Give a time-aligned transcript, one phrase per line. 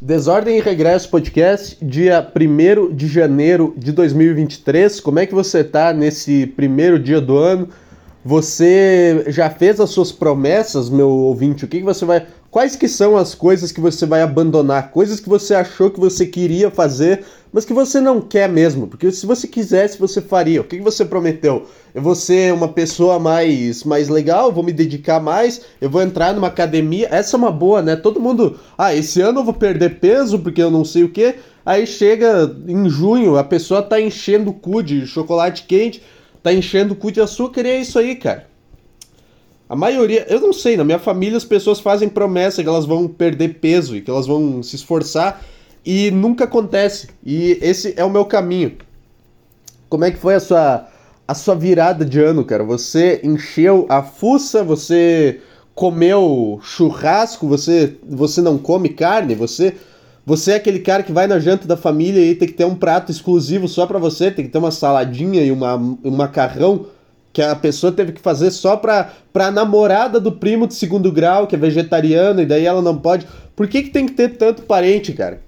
[0.00, 5.00] Desordem e Regresso Podcast, dia 1 de janeiro de 2023.
[5.00, 7.68] Como é que você tá nesse primeiro dia do ano?
[8.24, 11.64] Você já fez as suas promessas, meu ouvinte?
[11.64, 12.24] O que, que você vai.
[12.50, 14.90] Quais que são as coisas que você vai abandonar?
[14.90, 17.22] Coisas que você achou que você queria fazer,
[17.52, 18.86] mas que você não quer mesmo.
[18.86, 20.62] Porque se você quisesse, você faria.
[20.62, 21.66] O que, você prometeu?
[21.94, 26.32] Eu vou ser uma pessoa mais, mais legal, vou me dedicar mais, eu vou entrar
[26.32, 27.08] numa academia.
[27.10, 27.96] Essa é uma boa, né?
[27.96, 28.58] Todo mundo.
[28.78, 31.34] Ah, esse ano eu vou perder peso porque eu não sei o que.
[31.66, 36.02] Aí chega em junho, a pessoa tá enchendo o cu de chocolate quente,
[36.42, 38.47] tá enchendo o cu de açúcar e é isso aí, cara.
[39.68, 43.06] A maioria, eu não sei, na minha família as pessoas fazem promessa que elas vão
[43.06, 45.42] perder peso e que elas vão se esforçar
[45.84, 47.08] e nunca acontece.
[47.24, 48.76] E esse é o meu caminho.
[49.88, 50.88] Como é que foi a sua
[51.26, 52.64] a sua virada de ano, cara?
[52.64, 55.40] Você encheu a fuça, você
[55.74, 59.74] comeu churrasco, você você não come carne, você
[60.24, 62.74] você é aquele cara que vai na janta da família e tem que ter um
[62.74, 66.86] prato exclusivo só para você, tem que ter uma saladinha e uma, um macarrão
[67.32, 71.46] que a pessoa teve que fazer só pra, pra namorada do primo de segundo grau,
[71.46, 73.26] que é vegetariano, e daí ela não pode.
[73.54, 75.40] Por que, que tem que ter tanto parente, cara?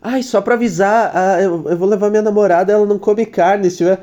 [0.00, 3.70] Ai, só pra avisar, ah, eu, eu, vou levar minha namorada, ela não come carne,
[3.70, 3.98] se tiver.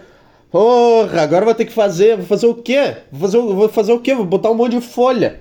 [0.52, 2.18] Porra, agora vou ter que fazer.
[2.18, 2.98] Vou fazer o quê?
[3.12, 4.14] Vou fazer, vou fazer o quê?
[4.14, 5.40] Vou botar um monte de folha.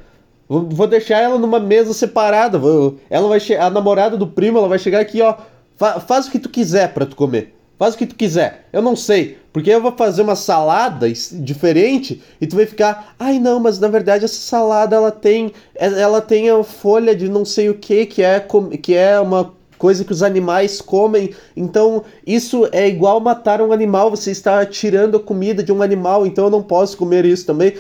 [0.48, 2.58] Vou, vou deixar ela numa mesa separada.
[2.58, 5.34] Vou, ela vai A namorada do primo, ela vai chegar aqui, ó.
[5.77, 7.55] Fa, faz o que tu quiser pra tu comer.
[7.83, 8.69] Faz o que tu quiser.
[8.72, 9.38] Eu não sei.
[9.52, 13.89] Porque eu vou fazer uma salada diferente e tu vai ficar, ai não, mas na
[13.89, 18.22] verdade essa salada ela tem ela tem a folha de não sei o que que
[18.22, 18.47] é
[18.80, 21.34] que é uma coisa que os animais comem.
[21.56, 26.24] Então, isso é igual matar um animal, você está tirando a comida de um animal,
[26.24, 27.74] então eu não posso comer isso também.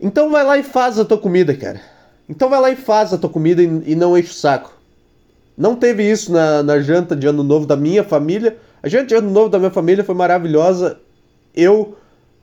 [0.00, 1.80] Então vai lá e faz a tua comida, cara.
[2.28, 4.72] Então vai lá e faz a tua comida e, e não enche o saco.
[5.56, 8.56] Não teve isso na, na janta de ano novo da minha família.
[8.82, 11.00] A janta de ano novo da minha família foi maravilhosa.
[11.54, 11.96] Eu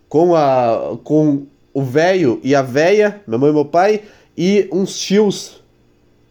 [0.09, 4.03] com a com o velho e a véia, minha mãe e meu pai,
[4.37, 5.61] e uns tios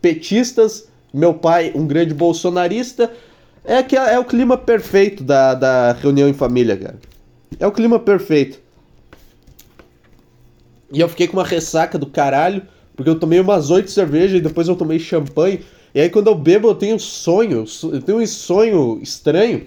[0.00, 3.12] petistas meu pai, um grande bolsonarista.
[3.64, 6.98] É que é, é o clima perfeito da, da reunião em família, cara.
[7.58, 8.58] É o clima perfeito.
[10.92, 12.62] E eu fiquei com uma ressaca do caralho,
[12.96, 15.60] porque eu tomei umas oito cervejas e depois eu tomei champanhe.
[15.94, 19.64] E aí quando eu bebo eu tenho sonho, eu tenho um sonho estranho.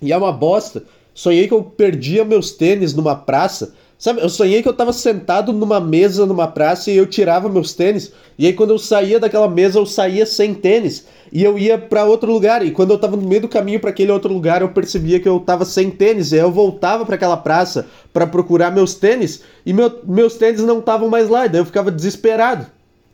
[0.00, 0.84] E é uma bosta.
[1.14, 5.52] Sonhei que eu perdia meus tênis numa praça Sabe, eu sonhei que eu tava sentado
[5.52, 8.12] numa mesa numa praça e eu tirava meus tênis.
[8.38, 11.04] E aí quando eu saía daquela mesa, eu saía sem tênis.
[11.32, 12.64] E eu ia para outro lugar.
[12.64, 15.28] E quando eu tava no meio do caminho para aquele outro lugar, eu percebia que
[15.28, 16.30] eu tava sem tênis.
[16.30, 19.42] E aí eu voltava para aquela praça para procurar meus tênis.
[19.66, 21.46] E meu, meus tênis não estavam mais lá.
[21.46, 22.66] E daí eu ficava desesperado.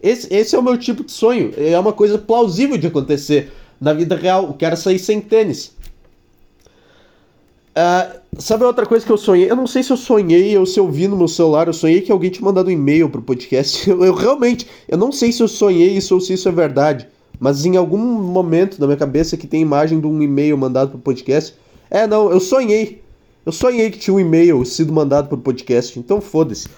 [0.03, 1.55] Esse, esse é o meu tipo de sonho.
[1.57, 3.51] É uma coisa plausível de acontecer
[3.81, 4.51] na vida real.
[4.51, 5.74] O cara sair sem tênis.
[7.77, 9.51] Uh, sabe outra coisa que eu sonhei?
[9.51, 11.67] Eu não sei se eu sonhei ou se eu vi no meu celular.
[11.67, 13.91] Eu sonhei que alguém tinha mandado um e-mail pro podcast.
[13.91, 17.09] Eu, eu, realmente, eu não sei se eu sonhei isso ou se isso é verdade.
[17.39, 20.99] Mas em algum momento na minha cabeça que tem imagem de um e-mail mandado pro
[20.99, 21.55] podcast.
[21.91, 23.03] É, não, eu sonhei.
[23.45, 25.99] Eu sonhei que tinha um e-mail sido mandado pro podcast.
[25.99, 26.69] Então foda-se.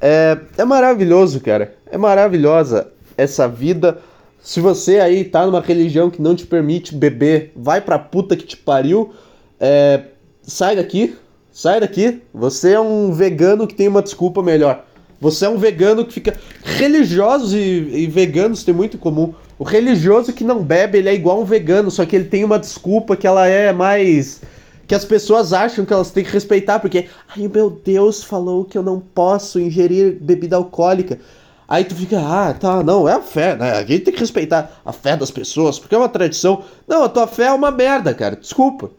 [0.00, 1.74] É, é maravilhoso, cara.
[1.90, 3.98] É maravilhosa essa vida.
[4.40, 8.44] Se você aí tá numa religião que não te permite beber, vai pra puta que
[8.44, 9.12] te pariu.
[9.58, 10.02] É,
[10.42, 11.16] sai daqui,
[11.50, 12.22] sai daqui.
[12.34, 14.84] Você é um vegano que tem uma desculpa melhor.
[15.22, 16.34] Você é um vegano que fica.
[16.64, 19.32] Religiosos e, e, veganos têm muito em comum.
[19.56, 22.58] O religioso que não bebe, ele é igual um vegano, só que ele tem uma
[22.58, 24.42] desculpa que ela é mais.
[24.84, 27.06] que as pessoas acham que elas têm que respeitar, porque.
[27.28, 31.20] Ai meu Deus falou que eu não posso ingerir bebida alcoólica.
[31.68, 33.72] Aí tu fica, ah, tá, não, é a fé, né?
[33.72, 36.64] A gente tem que respeitar a fé das pessoas, porque é uma tradição.
[36.86, 38.36] Não, a tua fé é uma merda, cara.
[38.36, 38.90] Desculpa.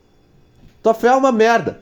[0.84, 1.80] Tua fé é uma merda.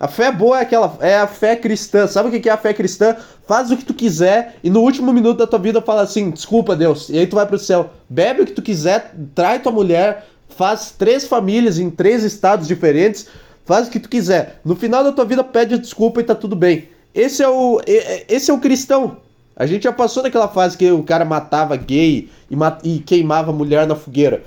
[0.00, 2.06] A fé boa é aquela, é a fé cristã.
[2.06, 3.16] Sabe o que é a fé cristã?
[3.46, 6.74] Faz o que tu quiser e no último minuto da tua vida fala assim: desculpa,
[6.74, 7.10] Deus.
[7.10, 7.90] E aí tu vai pro céu.
[8.08, 13.26] Bebe o que tu quiser, trai tua mulher, faz três famílias em três estados diferentes,
[13.64, 14.60] faz o que tu quiser.
[14.64, 16.88] No final da tua vida pede desculpa e tá tudo bem.
[17.14, 19.18] Esse é o, esse é o cristão.
[19.56, 23.86] A gente já passou daquela fase que o cara matava gay e, e queimava mulher
[23.86, 24.42] na fogueira.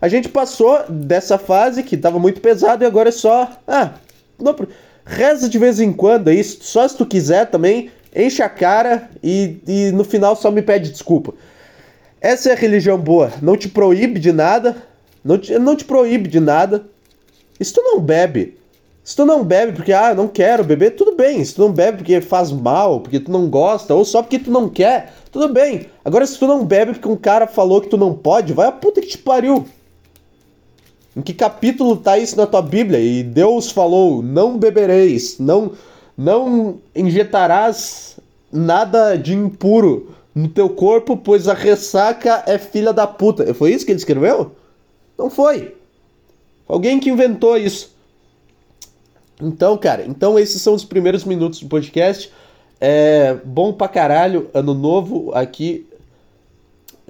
[0.00, 3.50] A gente passou dessa fase que tava muito pesado e agora é só.
[3.68, 3.92] Ah,
[4.38, 4.56] não,
[5.04, 9.58] reza de vez em quando aí, só se tu quiser também, enche a cara e,
[9.66, 11.34] e no final só me pede desculpa.
[12.20, 14.76] Essa é a religião boa, não te proíbe de nada,
[15.24, 16.84] não te, não te proíbe de nada.
[17.58, 18.56] E se tu não bebe,
[19.02, 21.44] Se tu não bebe porque, ah, não quero beber, tudo bem.
[21.44, 24.50] Se tu não bebe porque faz mal, porque tu não gosta, ou só porque tu
[24.50, 25.86] não quer, tudo bem.
[26.04, 28.72] Agora, se tu não bebe porque um cara falou que tu não pode, vai a
[28.72, 29.66] puta que te pariu.
[31.16, 33.00] Em que capítulo tá isso na tua Bíblia?
[33.00, 35.72] E Deus falou: não bebereis, não,
[36.16, 38.16] não injetarás
[38.52, 43.52] nada de impuro no teu corpo, pois a ressaca é filha da puta.
[43.54, 44.52] Foi isso que ele escreveu?
[45.18, 45.74] Não foi.
[46.68, 47.94] Alguém que inventou isso.
[49.42, 52.30] Então, cara, então esses são os primeiros minutos do podcast.
[52.80, 55.86] É bom pra caralho, ano novo aqui.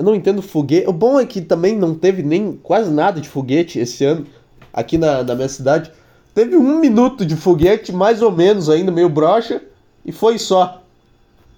[0.00, 0.88] Eu não entendo foguete.
[0.88, 4.26] O bom é que também não teve nem quase nada de foguete esse ano
[4.72, 5.92] aqui na, na minha cidade.
[6.34, 9.60] Teve um minuto de foguete, mais ou menos, ainda meio broxa,
[10.02, 10.82] e foi só.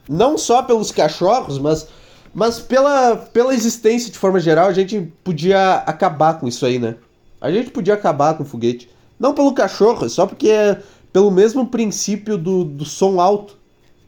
[0.09, 1.87] Não só pelos cachorros, mas,
[2.35, 6.97] mas pela, pela existência de forma geral, a gente podia acabar com isso aí, né?
[7.41, 8.91] A gente podia acabar com o foguete.
[9.21, 13.57] Não pelo cachorro, só porque é pelo mesmo princípio do, do som alto.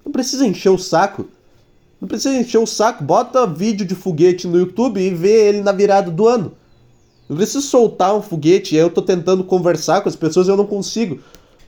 [0.05, 1.29] Não precisa encher o saco.
[2.05, 3.03] Não precisa encher o saco.
[3.03, 6.53] Bota vídeo de foguete no YouTube e vê ele na virada do ano.
[7.27, 8.77] Não precisa soltar um foguete.
[8.77, 11.21] Eu tô tentando conversar com as pessoas e eu não consigo.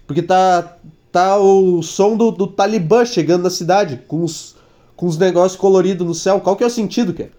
[0.06, 0.76] Porque tá,
[1.10, 4.02] tá o som do, do Talibã chegando na cidade.
[4.06, 4.54] Com os,
[4.94, 6.38] com os negócios coloridos no céu.
[6.38, 7.30] Qual que é o sentido, cara?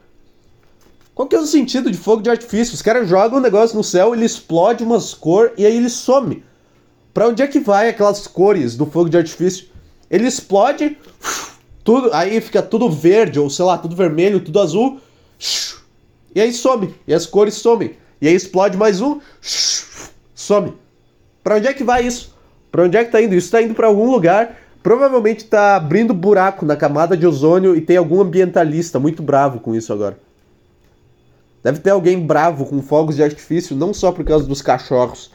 [1.14, 2.74] Qual que é o sentido de fogo de artifício?
[2.74, 6.44] Os caras jogam um negócio no céu, ele explode umas cores e aí ele some.
[7.14, 9.68] Pra onde é que vai aquelas cores do fogo de artifício?
[10.10, 10.98] Ele explode,
[11.88, 15.00] tudo, aí fica tudo verde, ou sei lá, tudo vermelho, tudo azul,
[16.36, 17.96] e aí some, e as cores somem.
[18.22, 19.22] E aí explode mais um,
[20.36, 20.74] some.
[21.42, 22.36] Pra onde é que vai isso?
[22.70, 23.34] Pra onde é que tá indo?
[23.34, 24.58] Isso tá indo para algum lugar.
[24.84, 29.74] Provavelmente tá abrindo buraco na camada de ozônio e tem algum ambientalista muito bravo com
[29.74, 30.20] isso agora.
[31.64, 35.32] Deve ter alguém bravo com fogos de artifício, não só por causa dos cachorros.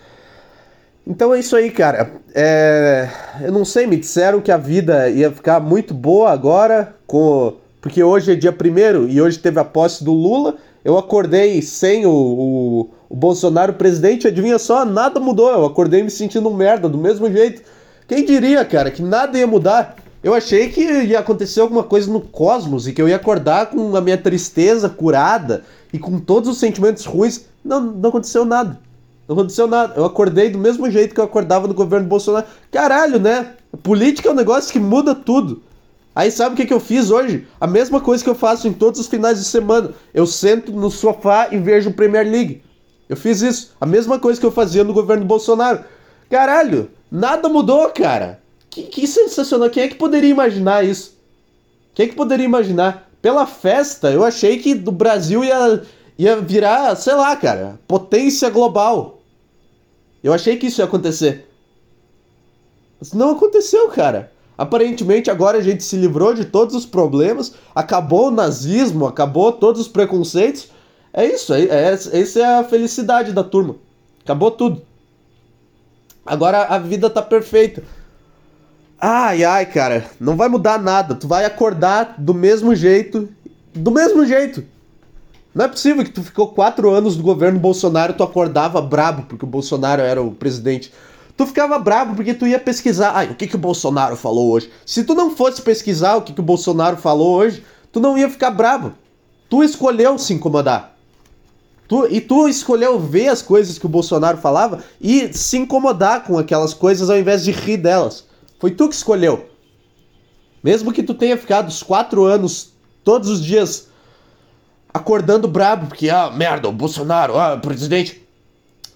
[1.06, 2.12] Então é isso aí, cara.
[2.34, 3.08] É...
[3.40, 7.56] Eu não sei, me disseram que a vida ia ficar muito boa agora, com...
[7.81, 10.56] porque hoje é dia primeiro e hoje teve a posse do Lula.
[10.84, 15.50] Eu acordei sem o, o, o Bolsonaro presidente, adivinha só, nada mudou.
[15.50, 17.62] Eu acordei me sentindo merda, do mesmo jeito.
[18.06, 19.96] Quem diria, cara, que nada ia mudar?
[20.22, 23.96] Eu achei que ia acontecer alguma coisa no cosmos e que eu ia acordar com
[23.96, 27.44] a minha tristeza curada e com todos os sentimentos ruins.
[27.64, 28.78] Não, não aconteceu nada.
[29.28, 29.94] Não aconteceu nada.
[29.96, 32.46] Eu acordei do mesmo jeito que eu acordava no governo Bolsonaro.
[32.70, 33.54] Caralho, né?
[33.82, 35.62] Política é um negócio que muda tudo.
[36.14, 37.46] Aí sabe o que, que eu fiz hoje?
[37.60, 39.92] A mesma coisa que eu faço em todos os finais de semana.
[40.12, 42.62] Eu sento no sofá e vejo Premier League.
[43.08, 43.72] Eu fiz isso.
[43.80, 45.84] A mesma coisa que eu fazia no governo Bolsonaro.
[46.28, 48.40] Caralho, nada mudou, cara.
[48.68, 49.70] Que, que sensacional.
[49.70, 51.16] Quem é que poderia imaginar isso?
[51.94, 53.10] Quem é que poderia imaginar?
[53.20, 55.82] Pela festa, eu achei que do Brasil ia,
[56.22, 59.20] ia virar, sei lá, cara, potência global.
[60.22, 61.48] Eu achei que isso ia acontecer.
[63.00, 64.30] Mas não aconteceu, cara.
[64.56, 69.80] Aparentemente agora a gente se livrou de todos os problemas, acabou o nazismo, acabou todos
[69.80, 70.69] os preconceitos.
[71.12, 73.76] É isso, é, é, essa é a felicidade da turma.
[74.22, 74.82] Acabou tudo.
[76.25, 77.82] Agora a vida tá perfeita.
[79.00, 81.16] Ai, ai, cara, não vai mudar nada.
[81.16, 83.28] Tu vai acordar do mesmo jeito.
[83.75, 84.64] Do mesmo jeito.
[85.54, 89.44] Não é possível que tu ficou quatro anos no governo Bolsonaro tu acordava brabo porque
[89.44, 90.93] o Bolsonaro era o presidente.
[91.37, 93.12] Tu ficava brabo porque tu ia pesquisar.
[93.14, 94.70] Ai, o que, que o Bolsonaro falou hoje?
[94.87, 98.31] Se tu não fosse pesquisar o que, que o Bolsonaro falou hoje, tu não ia
[98.31, 98.94] ficar brabo.
[99.49, 100.96] Tu escolheu se incomodar.
[101.87, 106.38] Tu, e tu escolheu ver as coisas que o Bolsonaro falava e se incomodar com
[106.38, 108.25] aquelas coisas ao invés de rir delas.
[108.59, 109.47] Foi tu que escolheu.
[110.62, 112.73] Mesmo que tu tenha ficado os quatro anos,
[113.04, 113.88] todos os dias,
[114.92, 118.22] acordando brabo, porque, ah, merda, o Bolsonaro, ah, presidente.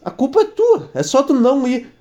[0.05, 0.91] A culpa é tua.
[0.95, 1.93] É só tu não ir.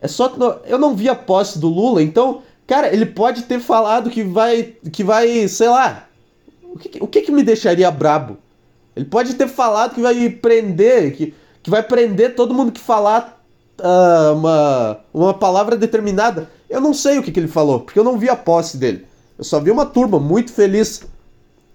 [0.00, 0.58] É só tu não...
[0.64, 4.74] Eu não vi a posse do Lula, então, cara, ele pode ter falado que vai.
[4.90, 6.08] que vai, sei lá.
[6.64, 8.38] O que, o que, que me deixaria brabo?
[8.96, 13.42] Ele pode ter falado que vai prender, que, que vai prender todo mundo que falar
[13.78, 16.50] uh, uma, uma palavra determinada.
[16.68, 19.06] Eu não sei o que, que ele falou, porque eu não vi a posse dele.
[19.38, 21.02] Eu só vi uma turma muito feliz.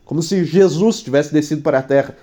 [0.07, 2.15] Como se Jesus tivesse descido para a terra.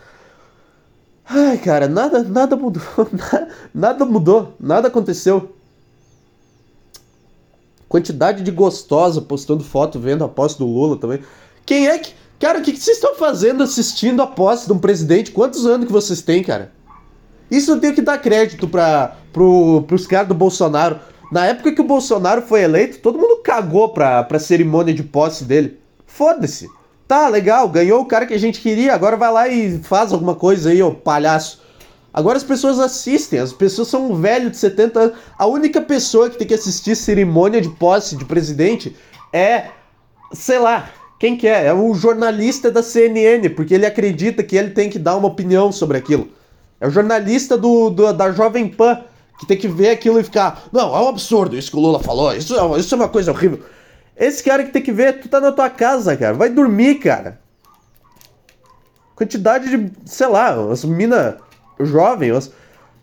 [1.26, 2.82] Ai, cara, nada, nada mudou.
[3.74, 5.54] Nada mudou, nada aconteceu.
[7.88, 11.20] Quantidade de gostosa postando foto vendo a posse do Lula também.
[11.66, 12.14] Quem é que.
[12.38, 15.30] Cara, o que, vocês estão fazendo assistindo a posse de um presidente?
[15.30, 16.72] Quantos anos que vocês têm, cara?
[17.50, 20.98] Isso eu tenho que dar crédito para pro, pros caras do Bolsonaro.
[21.30, 25.44] Na época que o Bolsonaro foi eleito, todo mundo cagou pra, pra cerimônia de posse
[25.44, 25.78] dele.
[26.06, 26.68] Foda-se.
[27.06, 30.34] Tá, legal, ganhou o cara que a gente queria, agora vai lá e faz alguma
[30.34, 31.62] coisa aí, ô palhaço.
[32.12, 35.16] Agora as pessoas assistem, as pessoas são um velho de 70 anos.
[35.36, 38.96] A única pessoa que tem que assistir cerimônia de posse de presidente
[39.32, 39.66] é,
[40.32, 41.66] sei lá, quem que é?
[41.66, 45.72] É o jornalista da CNN, porque ele acredita que ele tem que dar uma opinião
[45.72, 46.28] sobre aquilo.
[46.80, 49.02] É o jornalista do, do da Jovem Pan
[49.38, 51.98] que tem que ver aquilo e ficar, não, é um absurdo isso que o Lula
[51.98, 53.60] falou, isso é, isso é uma coisa horrível.
[54.16, 57.40] Esse cara que tem que ver, tu tá na tua casa, cara, vai dormir, cara.
[59.16, 61.36] Quantidade de, sei lá, as mina
[61.80, 62.52] jovem, as...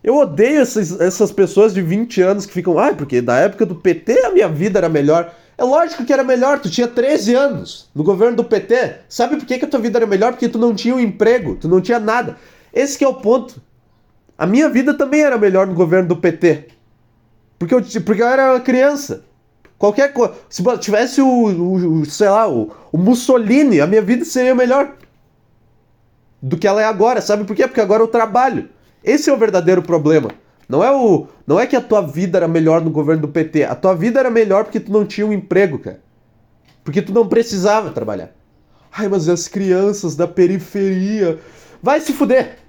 [0.04, 3.76] eu odeio essas, essas pessoas de 20 anos que ficam, ah, porque na época do
[3.76, 5.34] PT a minha vida era melhor.
[5.58, 8.96] É lógico que era melhor, tu tinha 13 anos no governo do PT.
[9.08, 10.32] Sabe por que, que a tua vida era melhor?
[10.32, 12.38] Porque tu não tinha um emprego, tu não tinha nada.
[12.74, 13.62] Esse é o ponto.
[14.38, 16.70] A minha vida também era melhor no governo do PT.
[17.60, 19.24] Porque eu, porque eu era criança.
[19.82, 20.36] Qualquer coisa.
[20.48, 24.94] Se tivesse o, o, o sei lá, o, o, Mussolini, a minha vida seria melhor
[26.40, 27.20] do que ela é agora.
[27.20, 27.68] Sabe por quê?
[27.68, 28.70] Porque agora eu trabalho.
[29.04, 30.30] Esse é o verdadeiro problema.
[30.70, 33.64] Não é o, não é que a tua vida era melhor no governo do PT.
[33.64, 36.00] A tua vida era melhor porque tu não tinha um emprego, cara.
[36.84, 38.30] Porque tu não precisava trabalhar.
[38.92, 41.40] Ai, mas as crianças da periferia.
[41.82, 42.60] Vai se fuder!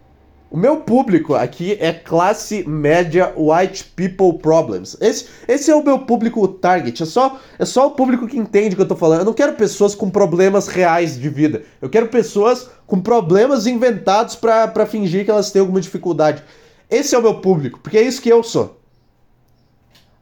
[0.52, 4.94] O meu público aqui é classe média white people problems.
[5.00, 7.02] Esse, esse é o meu público target.
[7.02, 9.20] É só, é só o público que entende o que eu tô falando.
[9.20, 11.62] Eu não quero pessoas com problemas reais de vida.
[11.80, 16.44] Eu quero pessoas com problemas inventados para fingir que elas têm alguma dificuldade.
[16.90, 18.78] Esse é o meu público, porque é isso que eu sou.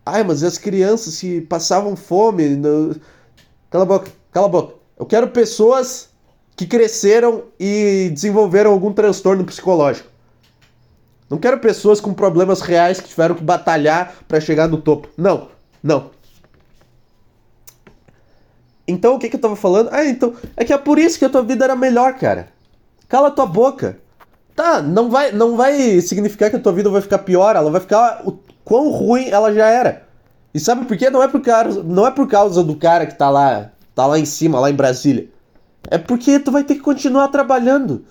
[0.07, 2.51] Ai, mas as crianças que passavam fome?
[2.51, 2.95] No...
[3.69, 4.75] Cala a boca, cala a boca.
[4.97, 6.09] Eu quero pessoas
[6.55, 10.10] que cresceram e desenvolveram algum transtorno psicológico.
[11.31, 15.09] Não quero pessoas com problemas reais que tiveram que batalhar para chegar no topo.
[15.17, 15.47] Não,
[15.81, 16.11] não.
[18.87, 19.91] Então o que, que eu tava falando?
[19.93, 20.35] Ah, então.
[20.57, 22.49] É que é por isso que a tua vida era melhor, cara.
[23.09, 23.99] Cala tua boca.
[24.57, 27.81] Tá, não vai, não vai significar que a tua vida vai ficar pior, ela vai
[27.81, 30.07] ficar o quão ruim ela já era.
[30.53, 31.09] E sabe por quê?
[31.09, 34.19] Não é por causa, não é por causa do cara que tá lá, tá lá
[34.19, 35.29] em cima, lá em Brasília.
[35.89, 38.05] É porque tu vai ter que continuar trabalhando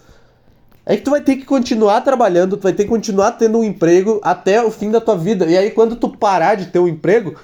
[0.90, 3.64] é que tu vai ter que continuar trabalhando, tu vai ter que continuar tendo um
[3.64, 5.46] emprego até o fim da tua vida.
[5.46, 7.36] E aí quando tu parar de ter um emprego,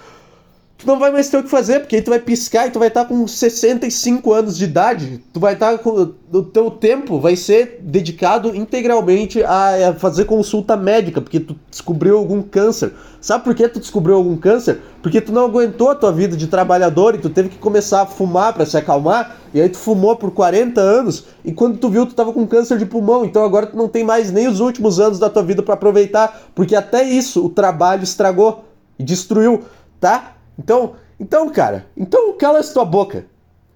[0.86, 2.77] tu não vai mais ter o que fazer, porque aí tu vai piscar e tu
[2.77, 6.70] vai estar tá com 65 anos de idade, tu vai estar tá com o teu
[6.70, 12.94] tempo vai ser dedicado integralmente a fazer consulta médica, porque tu descobriu algum câncer.
[13.20, 14.80] Sabe por que tu descobriu algum câncer?
[15.01, 18.06] Porque tu não aguentou a tua vida de trabalhador e tu teve que começar a
[18.06, 22.06] fumar para se acalmar, e aí tu fumou por 40 anos, e quando tu viu
[22.06, 25.00] tu tava com câncer de pulmão, então agora tu não tem mais nem os últimos
[25.00, 28.65] anos da tua vida para aproveitar, porque até isso o trabalho estragou
[29.00, 29.63] e destruiu,
[30.00, 30.35] tá?
[30.57, 33.25] Então, então, cara, então cala essa tua boca.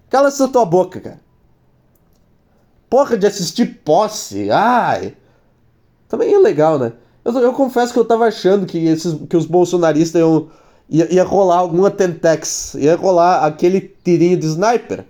[0.08, 1.20] Cala essa tua boca, cara.
[2.88, 4.50] Porra de assistir posse.
[4.50, 5.16] Ai.
[6.08, 6.92] Também é legal, né?
[7.24, 10.48] Eu, eu confesso que eu tava achando que, esses, que os bolsonaristas iam,
[10.88, 12.74] ia, ia rolar alguma Tentex.
[12.74, 15.04] Ia rolar aquele tirinho de sniper.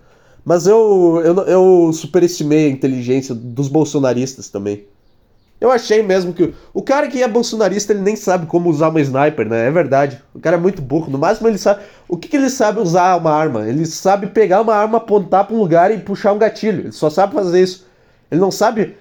[0.44, 4.86] Mas eu, eu, eu superestimei a inteligência dos bolsonaristas também.
[5.60, 6.54] Eu achei mesmo que.
[6.72, 9.66] O cara que é bolsonarista, ele nem sabe como usar uma sniper, né?
[9.66, 10.22] É verdade.
[10.34, 11.10] O cara é muito burro.
[11.10, 11.82] No máximo ele sabe.
[12.08, 13.68] O que, que ele sabe usar uma arma?
[13.68, 16.84] Ele sabe pegar uma arma, apontar para um lugar e puxar um gatilho.
[16.84, 17.86] Ele só sabe fazer isso.
[18.30, 18.96] Ele não sabe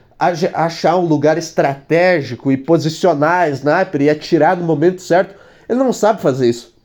[0.53, 5.33] achar um lugar estratégico e posicionar a sniper e atirar no momento certo.
[5.69, 6.75] Ele não sabe fazer isso.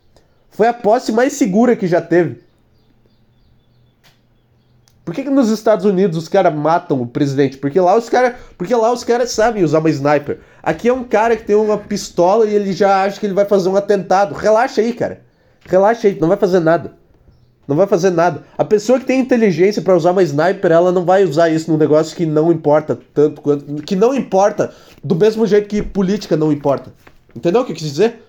[0.50, 2.43] Foi a posse mais segura que já teve.
[5.04, 7.58] Por que, que nos Estados Unidos os caras matam o presidente?
[7.58, 10.38] Porque lá os caras, porque lá os caras sabem usar uma sniper.
[10.62, 13.44] Aqui é um cara que tem uma pistola e ele já acha que ele vai
[13.44, 14.34] fazer um atentado.
[14.34, 15.20] Relaxa aí, cara.
[15.66, 16.92] Relaxa aí, não vai fazer nada.
[17.68, 18.44] Não vai fazer nada.
[18.56, 21.78] A pessoa que tem inteligência para usar uma sniper, ela não vai usar isso num
[21.78, 26.50] negócio que não importa tanto quanto que não importa do mesmo jeito que política não
[26.50, 26.92] importa.
[27.37, 28.23] Entendeu o que eu quis dizer?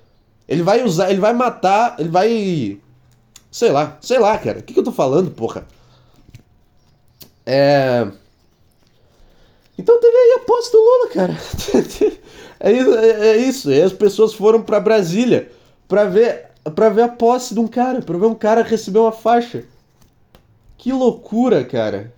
[0.48, 2.78] Ele vai usar, ele vai matar, ele vai
[3.52, 4.60] sei lá, sei lá, cara.
[4.60, 5.66] O que, que eu tô falando, porra?
[7.46, 8.08] É.
[9.78, 11.38] Então teve aí a posse do Lula, cara.
[12.60, 13.72] é, é, é, isso.
[13.72, 15.52] E as pessoas foram para Brasília
[15.88, 19.12] para ver, pra ver a posse de um cara, para ver um cara receber uma
[19.12, 19.64] faixa.
[20.78, 22.14] Que loucura, cara.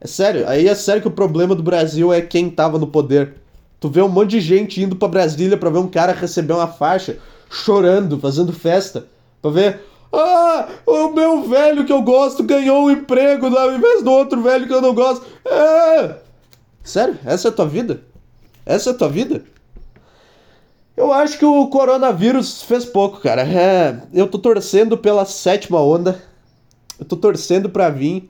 [0.00, 3.34] É sério, aí é sério que o problema do Brasil é quem tava no poder.
[3.80, 6.68] Tu vê um monte de gente indo para Brasília para ver um cara receber uma
[6.68, 7.18] faixa,
[7.50, 9.06] chorando, fazendo festa,
[9.42, 9.80] para ver
[10.12, 14.66] ah, o meu velho que eu gosto ganhou um emprego ao invés do outro velho
[14.66, 15.26] que eu não gosto.
[15.44, 16.16] É.
[16.82, 17.18] Sério?
[17.24, 18.02] Essa é a tua vida?
[18.64, 19.44] Essa é a tua vida?
[20.96, 23.42] Eu acho que o coronavírus fez pouco, cara.
[23.42, 26.20] É, eu tô torcendo pela sétima onda.
[26.98, 28.28] Eu tô torcendo pra vir.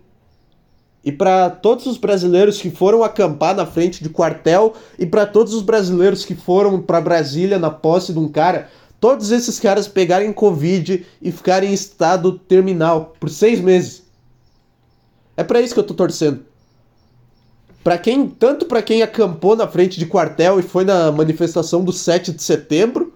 [1.04, 5.54] e para todos os brasileiros que foram acampar na frente de quartel e para todos
[5.54, 8.68] os brasileiros que foram para Brasília na posse de um cara,
[9.00, 14.02] todos esses caras pegarem Covid e ficarem em estado terminal por seis meses.
[15.36, 16.44] É para isso que eu tô torcendo.
[17.84, 21.92] Para quem, tanto para quem acampou na frente de quartel e foi na manifestação do
[21.92, 23.14] 7 de setembro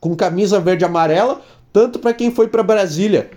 [0.00, 1.40] com camisa verde e amarela,
[1.72, 3.30] tanto para quem foi para Brasília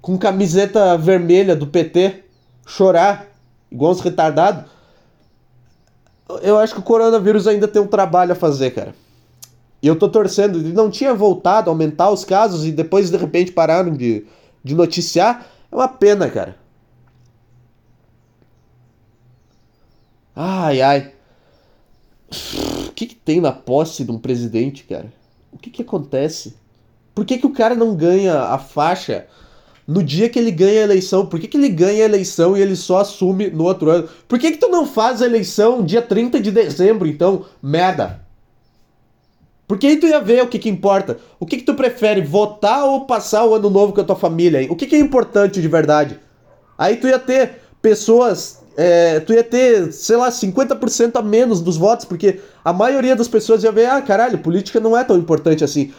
[0.00, 2.24] com camiseta vermelha do PT
[2.66, 3.26] chorar
[3.70, 4.70] igual uns retardados.
[6.42, 8.94] Eu acho que o coronavírus ainda tem um trabalho a fazer, cara.
[9.86, 10.58] E eu tô torcendo.
[10.58, 14.26] Ele não tinha voltado a aumentar os casos e depois de repente pararam de,
[14.64, 15.46] de noticiar.
[15.70, 16.56] É uma pena, cara.
[20.34, 21.12] Ai, ai.
[22.88, 25.12] O que, que tem na posse de um presidente, cara?
[25.52, 26.56] O que, que acontece?
[27.14, 29.28] Por que, que o cara não ganha a faixa
[29.86, 31.26] no dia que ele ganha a eleição?
[31.26, 34.08] Por que, que ele ganha a eleição e ele só assume no outro ano?
[34.26, 37.46] Por que, que tu não faz a eleição dia 30 de dezembro, então?
[37.62, 38.25] Merda!
[39.66, 41.18] Porque aí tu ia ver o que, que importa.
[41.40, 44.66] O que, que tu prefere, votar ou passar o ano novo com a tua família?
[44.70, 46.20] O que, que é importante de verdade?
[46.78, 51.78] Aí tu ia ter pessoas é, tu ia ter, sei lá, 50% a menos dos
[51.78, 55.64] votos, porque a maioria das pessoas ia ver, ah, caralho, política não é tão importante
[55.64, 55.92] assim.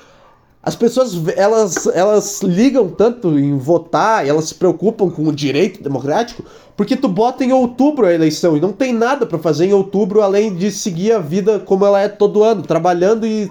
[0.68, 6.44] As pessoas, elas, elas ligam tanto em votar, elas se preocupam com o direito democrático,
[6.76, 10.22] porque tu bota em outubro a eleição e não tem nada para fazer em outubro
[10.22, 13.50] além de seguir a vida como ela é todo ano, trabalhando e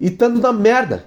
[0.00, 1.04] e estando na merda.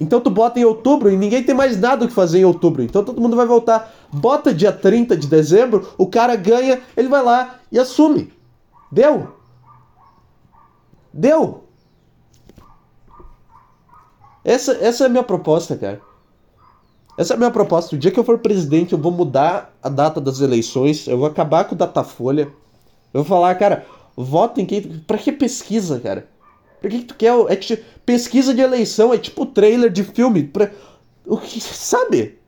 [0.00, 2.82] Então tu bota em outubro e ninguém tem mais nada o que fazer em outubro.
[2.82, 3.94] Então todo mundo vai voltar.
[4.10, 8.32] Bota dia 30 de dezembro, o cara ganha, ele vai lá e assume.
[8.90, 9.28] Deu?
[11.12, 11.63] Deu?
[14.44, 16.00] Essa, essa é a minha proposta, cara.
[17.16, 17.94] Essa é a minha proposta.
[17.94, 21.26] O dia que eu for presidente, eu vou mudar a data das eleições, eu vou
[21.26, 22.42] acabar com o Datafolha.
[23.12, 23.86] Eu vou falar, cara,
[24.16, 24.82] votem quem.
[25.06, 26.28] Pra que pesquisa, cara?
[26.80, 27.32] Por que, que tu quer?
[27.48, 30.42] É pesquisa de eleição, é tipo trailer de filme.
[30.42, 30.70] Pra,
[31.24, 32.38] o que, sabe?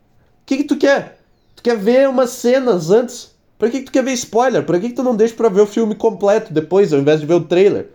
[0.42, 1.20] O que, que tu quer?
[1.54, 3.34] Tu quer ver umas cenas antes?
[3.58, 4.64] Pra que, que tu quer ver spoiler?
[4.66, 7.26] Pra que, que tu não deixa pra ver o filme completo depois, ao invés de
[7.26, 7.90] ver o trailer?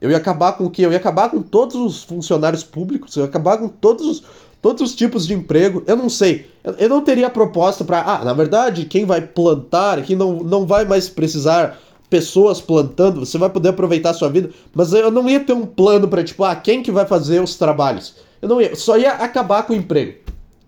[0.00, 0.84] Eu ia acabar com o quê?
[0.84, 4.22] Eu ia acabar com todos os funcionários públicos, eu ia acabar com todos os
[4.66, 5.84] todos os tipos de emprego.
[5.86, 6.50] Eu não sei.
[6.78, 8.02] Eu, não teria proposta para.
[8.02, 11.78] Ah, na verdade, quem vai plantar aqui não, não vai mais precisar
[12.10, 14.50] pessoas plantando, você vai poder aproveitar a sua vida.
[14.74, 17.56] Mas eu não ia ter um plano para tipo, ah, quem que vai fazer os
[17.56, 18.16] trabalhos?
[18.42, 18.74] Eu não ia.
[18.74, 20.18] Só ia acabar com o emprego.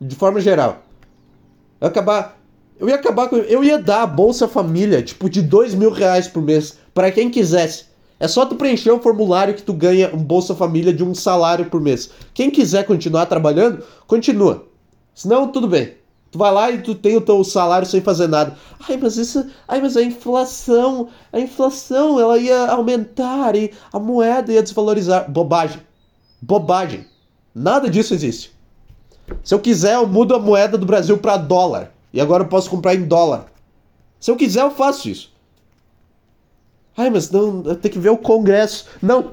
[0.00, 0.82] De forma geral.
[1.80, 2.38] Eu ia acabar.
[2.78, 3.36] Eu ia acabar com.
[3.36, 7.28] Eu ia dar a Bolsa Família, tipo, de dois mil reais por mês, para quem
[7.28, 7.87] quisesse.
[8.20, 11.66] É só tu preencher um formulário que tu ganha um Bolsa Família de um salário
[11.66, 12.10] por mês.
[12.34, 14.66] Quem quiser continuar trabalhando, continua.
[15.14, 15.94] Senão, tudo bem.
[16.30, 18.56] Tu vai lá e tu tem o teu salário sem fazer nada.
[18.86, 19.46] Ai, mas isso.
[19.66, 21.08] Ai, mas a inflação.
[21.32, 25.30] A inflação ela ia aumentar e a moeda ia desvalorizar.
[25.30, 25.80] Bobagem.
[26.42, 27.06] Bobagem.
[27.54, 28.52] Nada disso existe.
[29.42, 31.92] Se eu quiser, eu mudo a moeda do Brasil para dólar.
[32.12, 33.46] E agora eu posso comprar em dólar.
[34.20, 35.32] Se eu quiser, eu faço isso.
[36.98, 38.86] Ai, mas não, tem que ver o Congresso.
[39.00, 39.30] Não,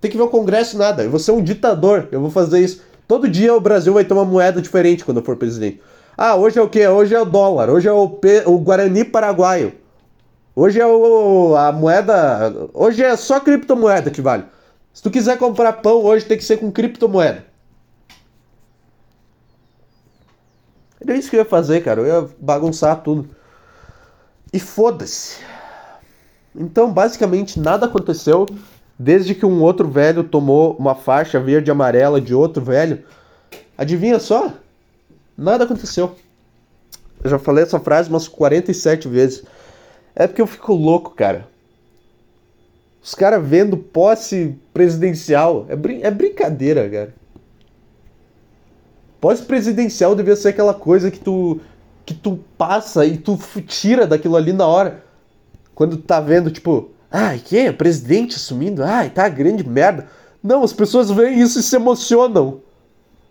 [0.00, 1.04] tem que ver o Congresso nada.
[1.04, 2.82] Eu vou ser um ditador, eu vou fazer isso.
[3.06, 5.80] Todo dia o Brasil vai ter uma moeda diferente quando eu for presidente.
[6.16, 6.88] Ah, hoje é o quê?
[6.88, 9.74] Hoje é o dólar, hoje é o, o Guarani Paraguaio.
[10.56, 12.68] Hoje é o, a moeda.
[12.74, 14.42] Hoje é só criptomoeda que vale.
[14.92, 17.44] Se tu quiser comprar pão hoje, tem que ser com criptomoeda.
[21.00, 22.00] Era isso que eu ia fazer, cara.
[22.00, 23.30] Eu ia bagunçar tudo.
[24.52, 25.47] E foda-se.
[26.54, 28.46] Então, basicamente, nada aconteceu
[28.98, 33.04] desde que um outro velho tomou uma faixa verde e amarela de outro velho.
[33.76, 34.52] Adivinha só?
[35.36, 36.16] Nada aconteceu.
[37.22, 39.44] Eu já falei essa frase umas 47 vezes.
[40.14, 41.46] É porque eu fico louco, cara.
[43.00, 45.66] Os caras vendo posse presidencial.
[45.68, 47.14] É, brin é brincadeira, cara.
[49.20, 51.60] Posse presidencial devia ser aquela coisa que tu
[52.04, 55.04] que tu passa e tu tira daquilo ali na hora.
[55.78, 57.70] Quando tá vendo, tipo, ai, que é?
[57.70, 58.82] Presidente assumindo?
[58.82, 60.08] Ai, tá grande merda.
[60.42, 62.62] Não, as pessoas veem isso e se emocionam.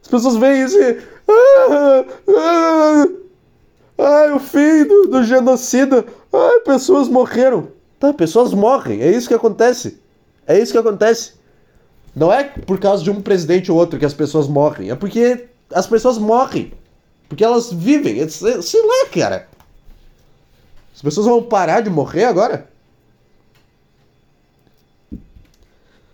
[0.01, 0.97] As pessoas veem isso e.
[1.27, 3.05] Ah, ah,
[3.97, 6.05] ai, o fim do, do genocida.
[6.31, 7.67] Ai, pessoas morreram.
[7.99, 9.01] Tá, pessoas morrem.
[9.01, 9.99] É isso que acontece.
[10.47, 11.33] É isso que acontece.
[12.15, 14.89] Não é por causa de um presidente ou outro que as pessoas morrem.
[14.89, 16.71] É porque as pessoas morrem.
[17.27, 18.25] Porque elas vivem.
[18.29, 19.56] Sei lá, cara.
[20.97, 22.67] As pessoas vão parar de morrer agora?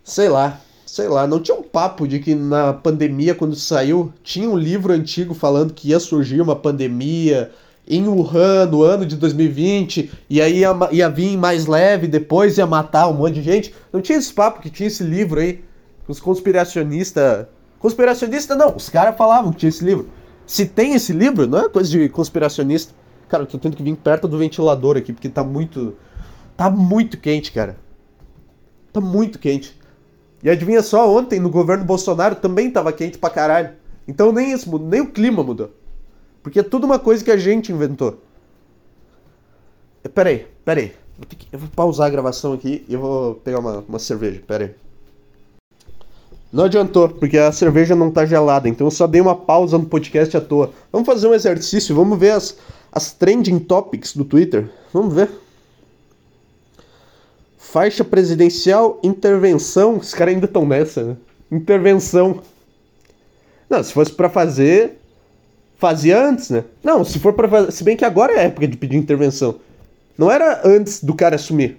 [0.04, 0.60] Sei lá.
[0.86, 4.92] sei lá, não tinha um papo de que na pandemia, quando saiu, tinha um livro
[4.92, 7.50] antigo falando que ia surgir uma pandemia
[7.88, 12.68] em Wuhan no ano de 2020, e aí ia, ia vir mais leve, depois ia
[12.68, 13.74] matar um monte de gente.
[13.92, 15.64] Não tinha esse papo que tinha esse livro aí,
[16.10, 17.48] os conspiracionistas.
[17.80, 20.10] Conspiracionista não, os caras falavam que tinha esse livro.
[20.46, 22.94] Se tem esse livro, não é coisa de conspiracionista.
[23.28, 25.96] Cara, eu tô tendo que vir perto do ventilador aqui, porque tá muito.
[26.56, 27.78] Tá muito quente, cara.
[28.92, 29.80] Tá muito quente.
[30.44, 33.72] E adivinha só, ontem no governo Bolsonaro também tava quente pra caralho.
[34.08, 35.72] Então nem isso, nem o clima mudou.
[36.44, 38.22] Porque é tudo uma coisa que a gente inventou.
[40.14, 40.94] Peraí, peraí.
[41.18, 41.48] Eu, que...
[41.52, 44.42] eu vou pausar a gravação aqui e eu vou pegar uma, uma cerveja.
[44.46, 44.76] Peraí.
[46.52, 49.86] Não adiantou, porque a cerveja não tá gelada, então eu só dei uma pausa no
[49.86, 50.72] podcast à toa.
[50.92, 52.56] Vamos fazer um exercício, vamos ver as,
[52.94, 54.70] as trending topics do Twitter.
[54.94, 55.30] Vamos ver.
[57.58, 59.98] Faixa presidencial, intervenção.
[59.98, 61.18] Os caras ainda estão nessa, né?
[61.52, 62.42] Intervenção.
[63.68, 65.00] Não, se fosse para fazer,
[65.78, 66.64] fazia antes, né?
[66.84, 67.72] Não, se for para fazer.
[67.72, 69.56] Se bem que agora é época de pedir intervenção.
[70.16, 71.76] Não era antes do cara assumir.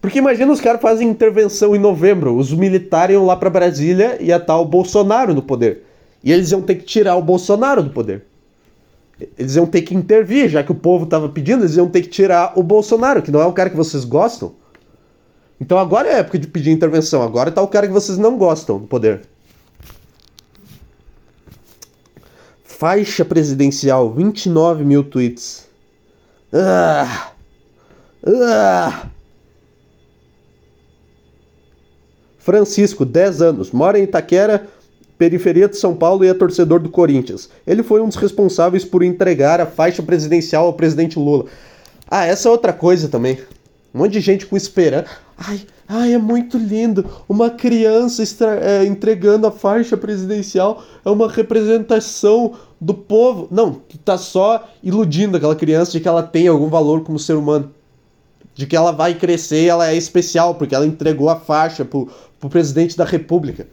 [0.00, 4.26] Porque imagina os caras fazem intervenção em novembro, os militares iam lá para Brasília e
[4.26, 5.84] ia estar o Bolsonaro no poder.
[6.22, 8.24] E eles iam ter que tirar o Bolsonaro do poder.
[9.36, 12.08] Eles iam ter que intervir, já que o povo estava pedindo, eles iam ter que
[12.08, 14.54] tirar o Bolsonaro, que não é o cara que vocês gostam.
[15.60, 18.78] Então agora é época de pedir intervenção, agora tá o cara que vocês não gostam
[18.78, 19.22] do poder.
[22.62, 25.66] Faixa presidencial, 29 mil tweets.
[26.52, 27.32] Ah!
[28.24, 29.08] Ah!
[32.38, 34.68] Francisco, 10 anos, mora em Itaquera,
[35.18, 37.50] periferia de São Paulo e é torcedor do Corinthians.
[37.66, 41.46] Ele foi um dos responsáveis por entregar a faixa presidencial ao presidente Lula.
[42.08, 43.38] Ah, essa é outra coisa também.
[43.92, 45.08] Um monte de gente com esperança.
[45.36, 47.04] Ai, ai, é muito lindo.
[47.28, 48.22] Uma criança
[48.62, 53.48] é, entregando a faixa presidencial é uma representação do povo.
[53.50, 57.34] Não, tu tá só iludindo aquela criança de que ela tem algum valor como ser
[57.34, 57.72] humano.
[58.54, 62.08] De que ela vai crescer e ela é especial, porque ela entregou a faixa pro,
[62.38, 63.66] pro presidente da república.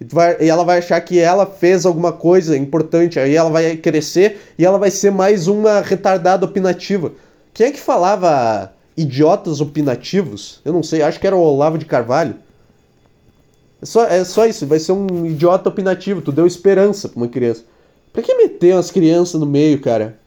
[0.00, 3.76] E, vai, e ela vai achar que ela fez alguma coisa importante, aí ela vai
[3.76, 7.12] crescer e ela vai ser mais uma retardada opinativa.
[7.52, 10.60] Quem é que falava idiotas opinativos?
[10.64, 12.34] Eu não sei, acho que era o Olavo de Carvalho.
[13.82, 17.28] É só, é só isso, vai ser um idiota opinativo, tu deu esperança pra uma
[17.28, 17.64] criança.
[18.12, 20.18] Pra que meter umas crianças no meio, cara?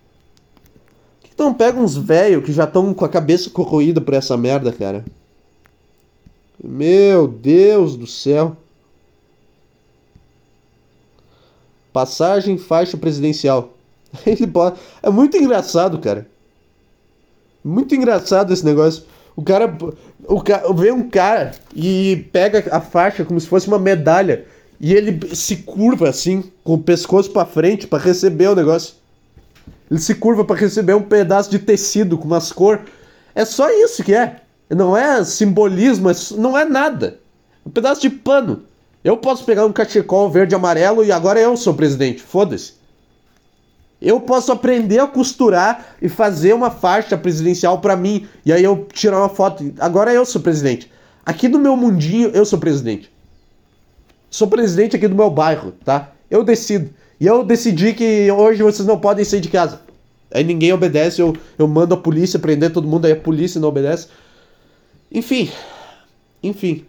[1.22, 4.14] Por que tu não pega uns velhos que já estão com a cabeça corroída por
[4.14, 5.04] essa merda, cara?
[6.64, 8.56] Meu Deus do céu.
[11.94, 13.74] Passagem faixa presidencial.
[14.26, 14.80] Ele bota...
[15.02, 16.28] É muito engraçado, cara.
[17.64, 19.04] Muito engraçado esse negócio.
[19.36, 19.74] O cara,
[20.28, 24.46] o cara vê um cara e pega a faixa como se fosse uma medalha
[24.80, 28.96] e ele se curva assim, com o pescoço para frente para receber o negócio.
[29.90, 32.82] Ele se curva para receber um pedaço de tecido com umas cor.
[33.34, 34.42] É só isso que é.
[34.70, 37.20] Não é simbolismo, é não é nada.
[37.66, 38.64] Um pedaço de pano.
[39.04, 42.22] Eu posso pegar um cachecol verde e amarelo e agora eu sou presidente.
[42.22, 42.74] Foda-se.
[44.02, 48.28] Eu posso aprender a costurar e fazer uma faixa presidencial para mim.
[48.46, 49.74] E aí eu tirar uma foto.
[49.80, 50.92] Agora eu sou presidente.
[51.26, 53.12] Aqui no meu mundinho, eu sou presidente.
[54.30, 56.12] Sou presidente aqui do meu bairro, tá?
[56.30, 56.90] Eu decido.
[57.20, 59.82] E eu decidi que hoje vocês não podem sair de casa.
[60.34, 63.70] Aí ninguém obedece, eu, eu mando a polícia prender todo mundo, aí a polícia não
[63.70, 64.08] obedece.
[65.12, 65.52] Enfim,
[66.42, 66.86] enfim.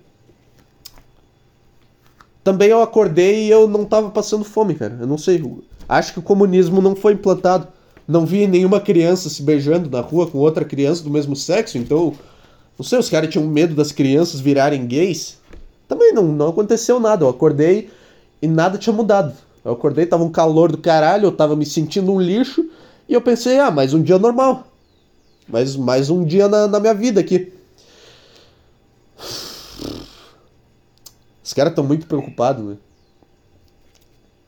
[2.45, 4.99] Também eu acordei e eu não tava passando fome, cara.
[5.01, 5.43] Eu não sei.
[5.89, 7.67] Acho que o comunismo não foi implantado.
[8.07, 12.13] Não vi nenhuma criança se beijando na rua com outra criança do mesmo sexo, então.
[12.79, 15.39] Não sei, os caras tinham medo das crianças virarem gays.
[15.89, 17.25] Também não, não aconteceu nada.
[17.25, 17.89] Eu acordei
[18.43, 19.33] e nada tinha mudado.
[19.65, 22.69] Eu acordei, tava um calor do caralho, eu tava me sentindo um lixo.
[23.09, 24.67] E eu pensei, ah, mais um dia normal.
[25.49, 27.53] Mais, mais um dia na, na minha vida aqui.
[31.45, 32.77] Os caras estão muito preocupados, né?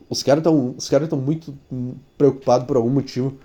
[0.09, 1.53] Os caras estão os cara estão muito
[2.17, 3.37] preocupados por algum motivo.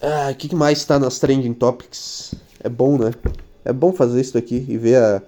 [0.00, 2.34] Ah, o que, que mais está nas trending topics?
[2.58, 3.12] É bom, né?
[3.64, 5.22] É bom fazer isso aqui e ver a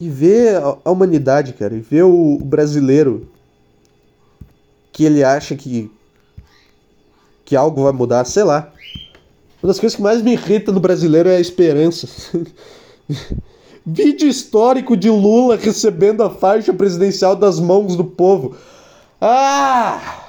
[0.00, 3.30] e ver a, humanidade, cara, e ver o brasileiro
[4.90, 5.88] que ele acha que
[7.44, 8.72] que algo vai mudar, sei lá.
[9.62, 12.08] Uma das coisas que mais me irrita no brasileiro é a esperança.
[13.84, 18.54] Vídeo histórico de Lula recebendo a faixa presidencial das mãos do povo.
[19.20, 20.20] Ah!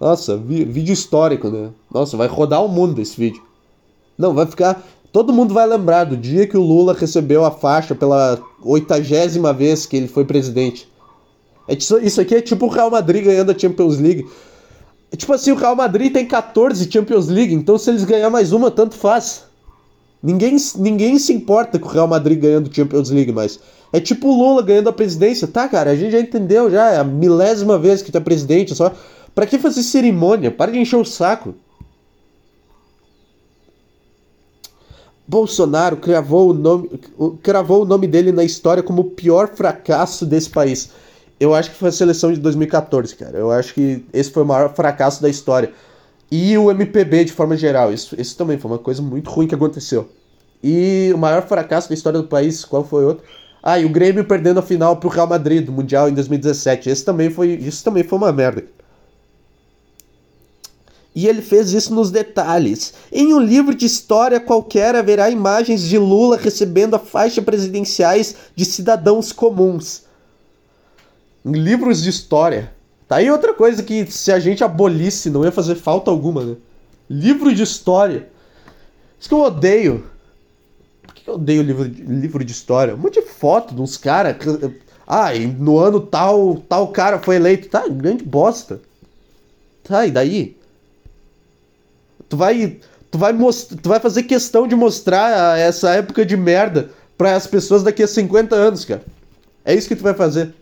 [0.00, 1.70] Nossa, vídeo histórico, né?
[1.92, 3.42] Nossa, vai rodar o mundo esse vídeo.
[4.18, 4.82] Não, vai ficar.
[5.12, 9.86] Todo mundo vai lembrar do dia que o Lula recebeu a faixa pela oitagésima vez
[9.86, 10.88] que ele foi presidente.
[11.68, 14.28] É, isso aqui é tipo o Real Madrid ganhando a Champions League.
[15.10, 18.52] É tipo assim, o Real Madrid tem 14 Champions League, então se eles ganhar mais
[18.52, 19.44] uma, tanto faz.
[20.26, 23.60] Ninguém, ninguém se importa com o Real Madrid ganhando Champions League, mas
[23.92, 25.46] é tipo o Lula ganhando a presidência.
[25.46, 28.74] Tá, cara, a gente já entendeu já, é a milésima vez que tu é presidente,
[28.74, 28.92] só.
[29.32, 30.50] Pra que fazer cerimônia?
[30.50, 31.54] Para de encher o saco.
[35.28, 37.00] Bolsonaro cravou o nome,
[37.40, 40.90] cravou o nome dele na história como o pior fracasso desse país.
[41.38, 43.38] Eu acho que foi a seleção de 2014, cara.
[43.38, 45.72] Eu acho que esse foi o maior fracasso da história.
[46.30, 47.92] E o MPB de forma geral.
[47.92, 50.08] Isso, isso também foi uma coisa muito ruim que aconteceu.
[50.62, 53.24] E o maior fracasso da história do país, qual foi outro?
[53.62, 56.88] Ah, e o Grêmio perdendo a final pro Real Madrid do Mundial em 2017.
[56.88, 58.64] Esse também foi, isso também foi uma merda.
[61.16, 62.92] E ele fez isso nos detalhes.
[63.10, 68.64] Em um livro de história qualquer haverá imagens de Lula recebendo a faixa presidenciais de
[68.66, 70.02] cidadãos comuns.
[71.44, 72.75] Em livros de história.
[73.08, 76.56] Tá aí outra coisa que se a gente abolisse não ia fazer falta alguma, né?
[77.08, 78.28] Livro de história.
[79.18, 80.04] Isso que eu odeio.
[81.02, 82.94] Por que eu odeio livro de, livro de história?
[82.94, 84.36] Um monte de foto de uns caras.
[85.06, 87.68] Ah, e no ano tal, tal cara foi eleito.
[87.68, 88.80] Tá, grande bosta.
[89.84, 90.56] Tá, e daí?
[92.28, 92.78] Tu vai.
[93.08, 93.76] Tu vai, most...
[93.76, 98.08] tu vai fazer questão de mostrar essa época de merda para as pessoas daqui a
[98.08, 99.02] 50 anos, cara.
[99.64, 100.52] É isso que tu vai fazer.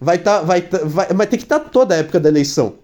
[0.00, 2.74] Vai tá, vai, tá, vai, vai ter que estar tá toda a época da eleição.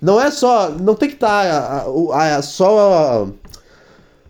[0.00, 0.70] Não é só.
[0.70, 3.28] Não tem que estar tá, só.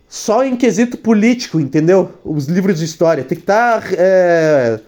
[0.08, 2.12] Só em quesito político, entendeu?
[2.24, 3.24] Os livros de história.
[3.24, 3.80] Tem que estar.
[3.80, 4.80] Tá, é,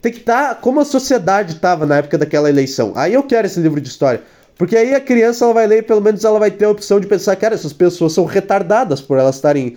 [0.00, 2.92] tem que estar tá como a sociedade estava na época daquela eleição.
[2.96, 4.22] Aí eu quero esse livro de história.
[4.58, 6.98] Porque aí a criança ela vai ler e pelo menos ela vai ter a opção
[6.98, 9.76] de pensar, cara, essas pessoas são retardadas por elas estarem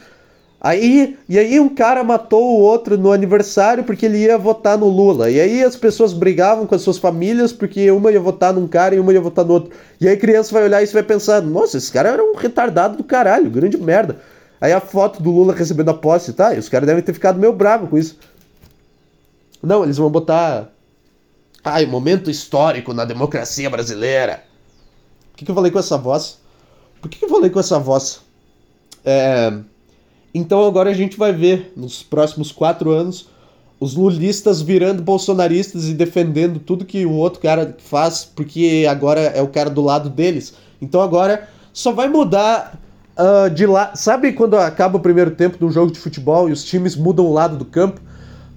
[0.66, 4.88] Aí, e aí um cara matou o outro no aniversário porque ele ia votar no
[4.88, 5.30] Lula.
[5.30, 8.96] E aí as pessoas brigavam com as suas famílias porque uma ia votar num cara
[8.96, 9.70] e uma ia votar no outro.
[10.02, 12.98] E aí a criança vai olhar e vai pensar: "Nossa, esse cara era um retardado
[12.98, 14.20] do caralho, grande merda".
[14.60, 16.56] Aí a foto do Lula recebendo a posse, tá?
[16.56, 18.18] E os caras devem ter ficado meio bravos com isso.
[19.62, 20.72] Não, eles vão botar
[21.64, 24.44] Ai, momento histórico na democracia brasileira.
[25.32, 26.40] Por que, que eu falei com essa voz?
[27.00, 28.22] Por que, que eu falei com essa voz?
[29.06, 29.54] É
[30.38, 33.30] então agora a gente vai ver, nos próximos quatro anos,
[33.80, 39.42] os lulistas virando bolsonaristas e defendendo tudo que o outro cara faz, porque agora é
[39.42, 40.54] o cara do lado deles.
[40.82, 42.78] Então agora só vai mudar
[43.18, 43.96] uh, de lá.
[43.96, 47.26] Sabe quando acaba o primeiro tempo de um jogo de futebol e os times mudam
[47.26, 48.02] o lado do campo?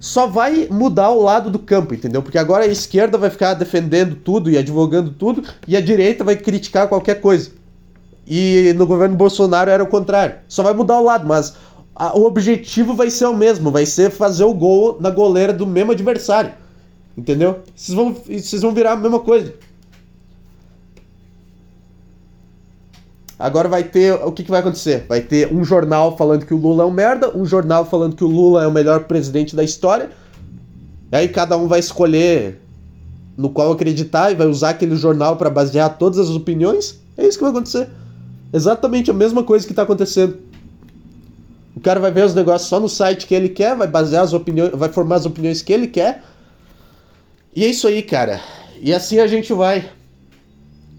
[0.01, 2.21] Só vai mudar o lado do campo, entendeu?
[2.21, 6.35] Porque agora a esquerda vai ficar defendendo tudo e advogando tudo, e a direita vai
[6.35, 7.51] criticar qualquer coisa.
[8.29, 10.35] E no governo Bolsonaro era o contrário.
[10.47, 11.55] Só vai mudar o lado, mas
[11.99, 15.67] a, o objetivo vai ser o mesmo, vai ser fazer o gol na goleira do
[15.67, 16.53] mesmo adversário.
[17.17, 17.59] Entendeu?
[17.75, 19.53] Vocês vão, vocês vão virar a mesma coisa.
[23.37, 24.13] Agora vai ter.
[24.13, 25.05] O que, que vai acontecer?
[25.09, 28.23] Vai ter um jornal falando que o Lula é um merda, um jornal falando que
[28.23, 30.09] o Lula é o melhor presidente da história.
[31.11, 32.61] E aí cada um vai escolher
[33.35, 36.99] no qual acreditar e vai usar aquele jornal para basear todas as opiniões.
[37.17, 37.89] É isso que vai acontecer.
[38.53, 40.48] Exatamente a mesma coisa que está acontecendo.
[41.75, 44.33] O cara vai ver os negócios só no site que ele quer, vai basear as
[44.33, 46.23] opiniões, vai formar as opiniões que ele quer.
[47.55, 48.41] E é isso aí, cara.
[48.81, 49.91] E assim a gente vai.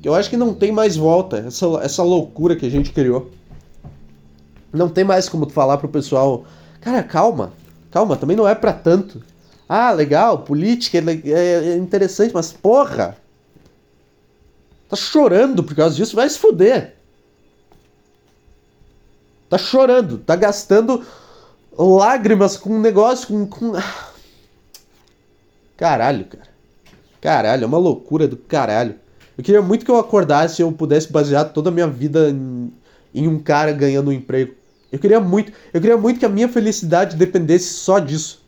[0.02, 3.30] Eu acho que não tem mais volta, essa, essa loucura que a gente criou.
[4.72, 6.44] Não tem mais como falar pro pessoal,
[6.80, 7.52] cara, calma,
[7.90, 9.22] calma, também não é para tanto.
[9.68, 13.16] Ah, legal, política é, é, é interessante, mas porra!
[14.88, 16.96] Tá chorando por causa disso, vai se fuder.
[19.50, 21.04] Tá chorando, tá gastando
[21.76, 23.72] lágrimas com um negócio com, com.
[25.76, 26.48] Caralho, cara.
[27.20, 28.94] Caralho, é uma loucura do caralho.
[29.36, 32.72] Eu queria muito que eu acordasse e eu pudesse basear toda a minha vida em,
[33.12, 34.54] em um cara ganhando um emprego.
[34.92, 38.40] Eu queria muito, eu queria muito que a minha felicidade dependesse só disso.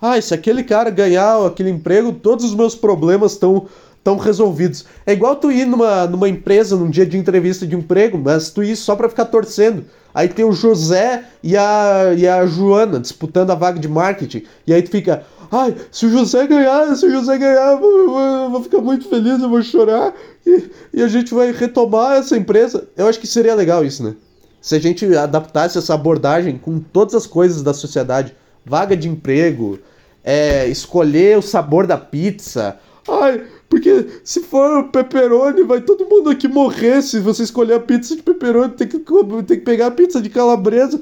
[0.00, 3.68] Ah, se aquele cara ganhar aquele emprego, todos os meus problemas estão
[4.08, 4.86] estão resolvidos.
[5.04, 8.62] É igual tu ir numa, numa empresa num dia de entrevista de emprego, mas tu
[8.62, 9.84] ir só para ficar torcendo.
[10.14, 14.44] Aí tem o José e a, e a Joana disputando a vaga de marketing.
[14.66, 18.18] E aí tu fica, ai, se o José ganhar, se o José ganhar, eu vou,
[18.18, 20.14] eu vou ficar muito feliz, eu vou chorar.
[20.46, 22.88] E, e a gente vai retomar essa empresa.
[22.96, 24.16] Eu acho que seria legal isso, né?
[24.60, 28.34] Se a gente adaptasse essa abordagem com todas as coisas da sociedade.
[28.64, 29.78] Vaga de emprego,
[30.24, 32.76] é, escolher o sabor da pizza.
[33.08, 37.02] Ai, Porque se for pepperoni, vai todo mundo aqui morrer.
[37.02, 40.30] Se você escolher a pizza de pepperoni, tem que, tem que pegar a pizza de
[40.30, 41.00] calabresa.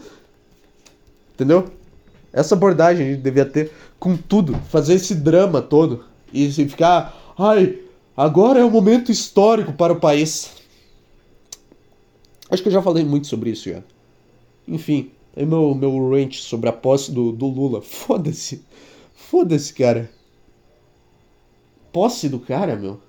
[1.35, 1.67] Entendeu?
[2.33, 4.55] Essa abordagem a gente devia ter com tudo.
[4.69, 6.05] Fazer esse drama todo.
[6.33, 7.35] E ficar.
[7.39, 7.79] Ai,
[8.17, 10.51] agora é um momento histórico para o país.
[12.51, 13.83] Acho que eu já falei muito sobre isso já.
[14.67, 17.81] Enfim, é meu, meu rant sobre a posse do, do Lula.
[17.83, 18.63] Foda-se.
[19.15, 20.11] Foda-se, cara.
[21.97, 23.01] Posse do cara, meu.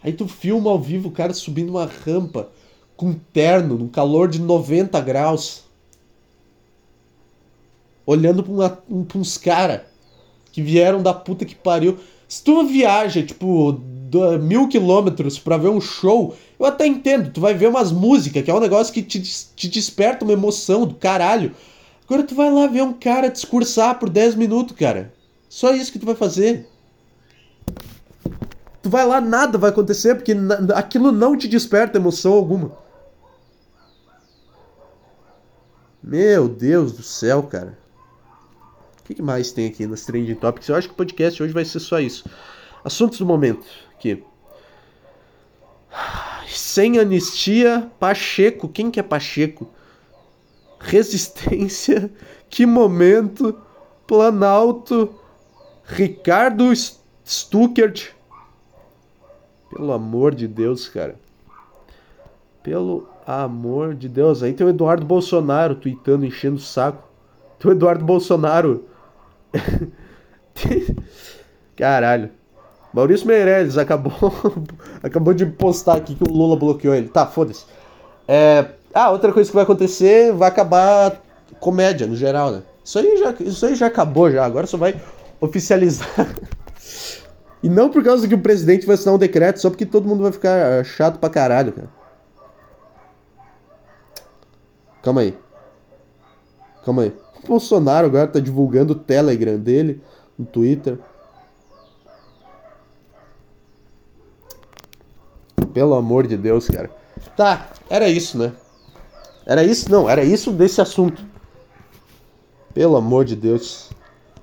[0.00, 2.48] Aí tu filma ao vivo o cara subindo uma rampa
[2.96, 5.64] com terno, num calor de 90 graus.
[8.06, 9.80] Olhando pra, uma, pra uns caras
[10.52, 11.98] que vieram da puta que pariu.
[12.28, 13.80] Se tu viaja, tipo,
[14.40, 17.32] mil quilômetros pra ver um show, eu até entendo.
[17.32, 20.86] Tu vai ver umas músicas, que é um negócio que te, te desperta uma emoção
[20.86, 21.52] do caralho.
[22.04, 25.12] Agora tu vai lá ver um cara discursar por 10 minutos, cara.
[25.48, 26.68] Só isso que tu vai fazer.
[28.84, 30.36] Tu vai lá, nada vai acontecer, porque
[30.74, 32.76] aquilo não te desperta emoção alguma.
[36.02, 37.78] Meu Deus do céu, cara.
[39.00, 40.68] O que mais tem aqui nas Trending Topics?
[40.68, 42.28] Eu acho que o podcast hoje vai ser só isso.
[42.84, 43.64] Assuntos do momento.
[43.94, 44.22] Aqui.
[46.46, 48.68] Sem anistia, Pacheco.
[48.68, 49.70] Quem que é Pacheco?
[50.78, 52.12] Resistência.
[52.50, 53.58] Que momento.
[54.06, 55.18] Planalto.
[55.84, 56.70] Ricardo
[57.26, 58.14] Stuckert.
[59.74, 61.16] Pelo amor de Deus, cara.
[62.62, 64.40] Pelo amor de Deus.
[64.40, 67.02] Aí tem o Eduardo Bolsonaro tweetando, enchendo o saco.
[67.58, 68.84] Tem o Eduardo Bolsonaro.
[71.76, 72.30] Caralho.
[72.92, 74.12] Maurício Meirelles acabou,
[75.02, 77.08] acabou de postar aqui que o Lula bloqueou ele.
[77.08, 77.66] Tá, foda-se.
[78.28, 78.66] É...
[78.94, 81.20] Ah, outra coisa que vai acontecer, vai acabar
[81.58, 82.62] comédia no geral, né?
[82.84, 84.94] Isso aí já, isso aí já acabou já, agora só vai
[85.40, 86.28] oficializar.
[87.64, 90.22] e não por causa que o presidente vai assinar um decreto, só porque todo mundo
[90.22, 91.88] vai ficar chato pra caralho, cara.
[95.02, 95.38] Calma aí.
[96.84, 97.16] Calma aí.
[97.42, 100.02] O Bolsonaro agora tá divulgando o Telegram dele
[100.38, 100.98] no Twitter.
[105.72, 106.90] Pelo amor de Deus, cara.
[107.34, 108.52] Tá, era isso, né?
[109.46, 109.90] Era isso?
[109.90, 111.24] Não, era isso desse assunto.
[112.74, 113.88] Pelo amor de Deus.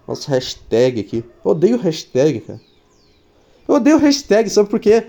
[0.08, 1.24] Nossa hashtag aqui.
[1.44, 2.71] Odeio hashtag, cara.
[3.72, 5.06] Eu odeio hashtag, sabe por quê?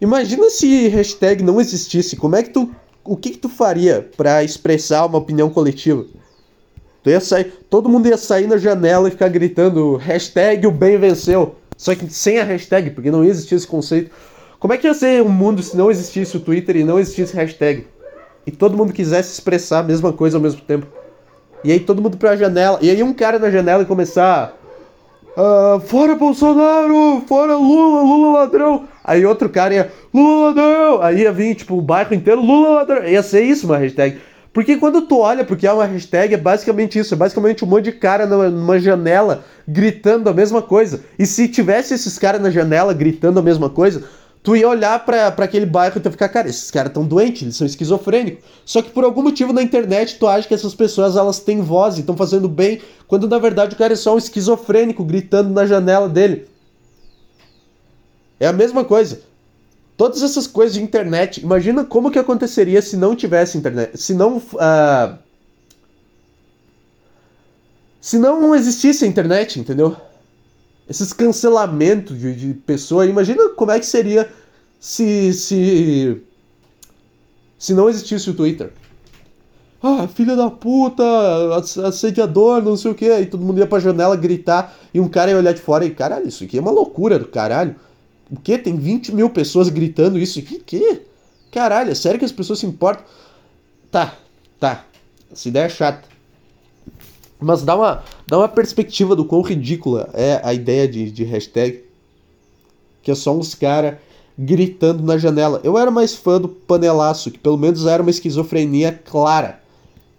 [0.00, 2.14] Imagina se hashtag não existisse.
[2.14, 2.70] Como é que tu.
[3.02, 6.04] O que, que tu faria para expressar uma opinião coletiva?
[7.02, 7.52] Tu ia sair.
[7.68, 11.56] Todo mundo ia sair na janela e ficar gritando hashtag o bem venceu.
[11.76, 14.12] Só que sem a hashtag, porque não existia esse conceito.
[14.60, 17.34] Como é que ia ser um mundo se não existisse o Twitter e não existisse
[17.34, 17.84] hashtag?
[18.46, 20.86] E todo mundo quisesse expressar a mesma coisa ao mesmo tempo.
[21.64, 22.78] E aí todo mundo pra janela.
[22.80, 24.56] E aí um cara na janela e começar.
[25.38, 27.22] Uh, fora Bolsonaro!
[27.28, 28.02] Fora Lula!
[28.02, 28.88] Lula ladrão!
[29.04, 29.92] Aí outro cara ia.
[30.12, 31.00] Lula ladrão!
[31.00, 32.40] Aí ia vir, tipo, o bairro inteiro.
[32.40, 33.04] Lula ladrão!
[33.04, 34.18] Ia ser isso uma hashtag.
[34.52, 37.14] Porque quando tu olha porque é uma hashtag, é basicamente isso.
[37.14, 41.04] É basicamente um monte de cara numa janela gritando a mesma coisa.
[41.16, 44.02] E se tivesse esses caras na janela gritando a mesma coisa,
[44.48, 47.42] tu ia olhar para aquele bairro e tu ia ficar, cara, esses caras tão doentes,
[47.42, 48.42] eles são esquizofrênicos.
[48.64, 51.98] Só que por algum motivo na internet tu acha que essas pessoas elas têm voz
[51.98, 55.66] e estão fazendo bem, quando na verdade o cara é só um esquizofrênico gritando na
[55.66, 56.48] janela dele.
[58.40, 59.20] É a mesma coisa.
[59.98, 64.38] Todas essas coisas de internet, imagina como que aconteceria se não tivesse internet, se não
[64.38, 65.18] uh,
[68.00, 69.94] se não existisse a internet, entendeu?
[70.88, 73.06] Esses cancelamentos de, de pessoa.
[73.06, 74.30] Imagina como é que seria
[74.80, 76.22] se, se,
[77.58, 78.72] se não existisse o Twitter.
[79.80, 81.04] Ah, filha da puta,
[81.86, 83.08] assediador, não sei o que.
[83.10, 85.90] Aí todo mundo ia pra janela gritar e um cara ia olhar de fora e,
[85.90, 87.76] caralho, isso aqui é uma loucura do caralho.
[88.30, 88.58] O que?
[88.58, 90.58] Tem 20 mil pessoas gritando isso aqui?
[90.58, 91.02] Que?
[91.52, 93.04] Caralho, é sério que as pessoas se importam?
[93.90, 94.14] Tá,
[94.58, 94.84] tá.
[95.30, 96.17] Essa ideia é chata.
[97.40, 101.84] Mas dá uma, dá uma perspectiva do quão ridícula é a ideia de, de hashtag.
[103.02, 103.94] Que é só uns caras
[104.38, 105.60] gritando na janela.
[105.64, 109.60] Eu era mais fã do panelaço, que pelo menos era uma esquizofrenia clara.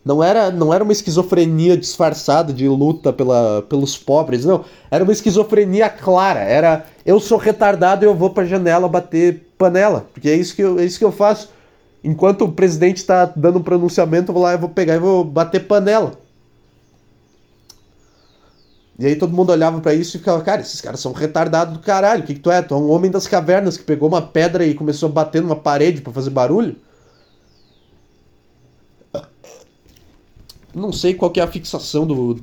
[0.04, 4.64] Não era, não era uma esquizofrenia disfarçada de luta pela, pelos pobres, não.
[4.90, 6.40] Era uma esquizofrenia clara.
[6.40, 10.08] Era eu sou retardado e eu vou pra janela bater panela.
[10.14, 11.50] Porque é isso que eu, é isso que eu faço.
[12.04, 15.24] Enquanto o presidente está dando um pronunciamento, eu vou lá e vou pegar e vou
[15.24, 16.14] bater panela.
[19.00, 21.80] E aí todo mundo olhava para isso e ficava, cara, esses caras são retardados do
[21.80, 22.22] caralho.
[22.22, 22.62] O que, que tu é?
[22.62, 25.56] Tu é um homem das cavernas que pegou uma pedra e começou a bater numa
[25.56, 26.76] parede para fazer barulho?
[30.76, 32.42] Não sei qual que é a fixação do,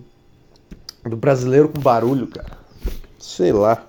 [1.05, 2.57] do brasileiro com barulho, cara.
[3.19, 3.87] Sei lá.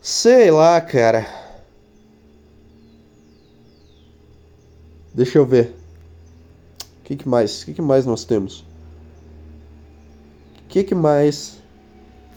[0.00, 1.24] Sei lá, cara.
[5.14, 5.72] Deixa eu ver.
[6.98, 7.62] O que, que mais?
[7.62, 8.71] O que, que mais nós temos?
[10.72, 11.58] Que, que mais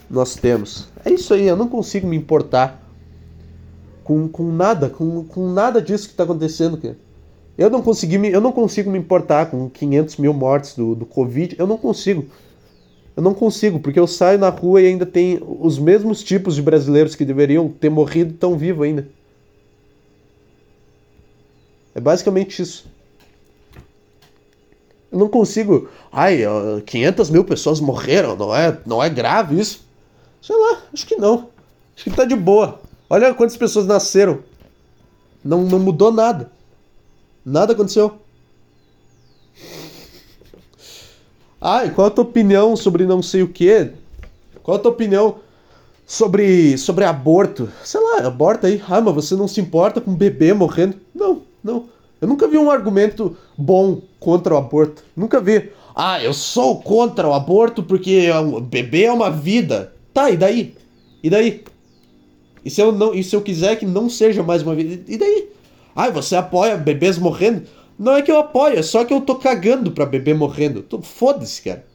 [0.10, 0.90] nós temos?
[1.06, 2.86] É isso aí, eu não consigo me importar
[4.04, 6.98] com, com nada, com, com nada disso que está acontecendo.
[7.58, 11.06] Eu não consegui me, eu não consigo me importar com 500 mil mortes do, do
[11.06, 11.56] Covid.
[11.58, 12.26] Eu não consigo.
[13.16, 16.62] Eu não consigo, porque eu saio na rua e ainda tem os mesmos tipos de
[16.62, 19.08] brasileiros que deveriam ter morrido tão vivo ainda.
[21.96, 22.86] É basicamente isso.
[25.16, 25.90] Não consigo.
[26.12, 26.42] Ai,
[26.86, 29.86] 500 mil pessoas morreram, não é, não é grave isso?
[30.42, 31.50] Sei lá, acho que não.
[31.96, 32.82] Acho que tá de boa.
[33.10, 34.40] Olha quantas pessoas nasceram.
[35.44, 36.52] Não, não mudou nada.
[37.46, 38.20] Nada aconteceu.
[41.86, 43.92] E qual a tua opinião sobre não sei o quê?
[44.62, 45.38] Qual a tua opinião
[46.06, 47.72] sobre, sobre aborto?
[47.84, 48.84] Sei lá, aborta aí.
[48.88, 50.98] Ah, mas você não se importa com um bebê morrendo?
[51.14, 51.86] Não, não.
[52.26, 55.04] Eu nunca vi um argumento bom contra o aborto.
[55.16, 55.70] Nunca vi.
[55.96, 59.94] Ah, eu sou contra o aborto porque o bebê é uma vida.
[60.12, 60.74] Tá, e daí?
[61.22, 61.64] E daí?
[62.66, 65.04] E se eu, não, e se eu quiser que não seja mais uma vida?
[65.08, 65.50] E daí?
[65.96, 67.68] Ah, você apoia bebês morrendo?
[67.98, 70.84] Não é que eu apoio, é só que eu tô cagando pra bebê morrendo.
[71.04, 71.86] Foda-se, cara.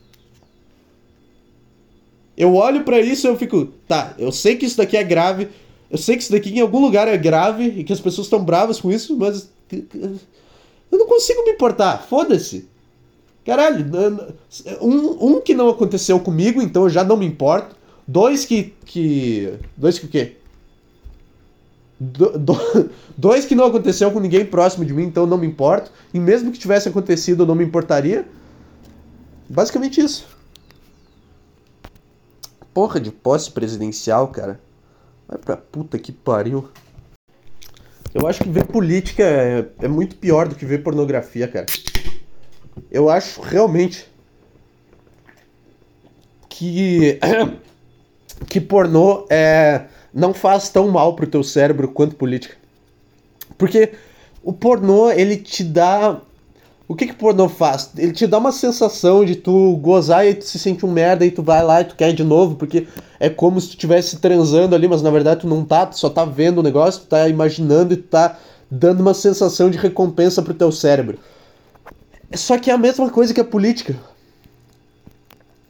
[2.36, 5.48] Eu olho para isso e eu fico, tá, eu sei que isso daqui é grave,
[5.90, 8.44] eu sei que isso daqui em algum lugar é grave e que as pessoas estão
[8.44, 12.68] bravas com isso, mas eu não consigo me importar, foda-se.
[13.44, 13.86] Caralho,
[14.80, 17.74] um, um que não aconteceu comigo, então eu já não me importo.
[18.06, 18.74] Dois que.
[18.84, 20.36] que dois que o quê?
[21.98, 22.54] Do, do,
[23.16, 25.90] dois que não aconteceu com ninguém próximo de mim, então não me importo.
[26.12, 28.26] E mesmo que tivesse acontecido, eu não me importaria.
[29.48, 30.26] Basicamente isso.
[32.72, 34.60] Porra de posse presidencial, cara.
[35.26, 36.68] Vai pra puta que pariu.
[38.14, 41.66] Eu acho que ver política é, é muito pior do que ver pornografia, cara.
[42.90, 44.06] Eu acho realmente
[46.48, 47.18] que
[48.48, 52.56] que pornô é não faz tão mal pro teu cérebro quanto política.
[53.56, 53.92] Porque
[54.42, 56.20] o pornô, ele te dá.
[56.90, 57.90] O que que pornô faz?
[57.96, 61.30] Ele te dá uma sensação de tu gozar e tu se sente um merda e
[61.30, 62.88] tu vai lá e tu quer de novo, porque
[63.20, 66.10] é como se tu estivesse transando ali, mas na verdade tu não tá, tu só
[66.10, 68.36] tá vendo o negócio, tu tá imaginando e tu tá
[68.68, 71.16] dando uma sensação de recompensa pro teu cérebro.
[72.34, 73.94] Só que é a mesma coisa que a política.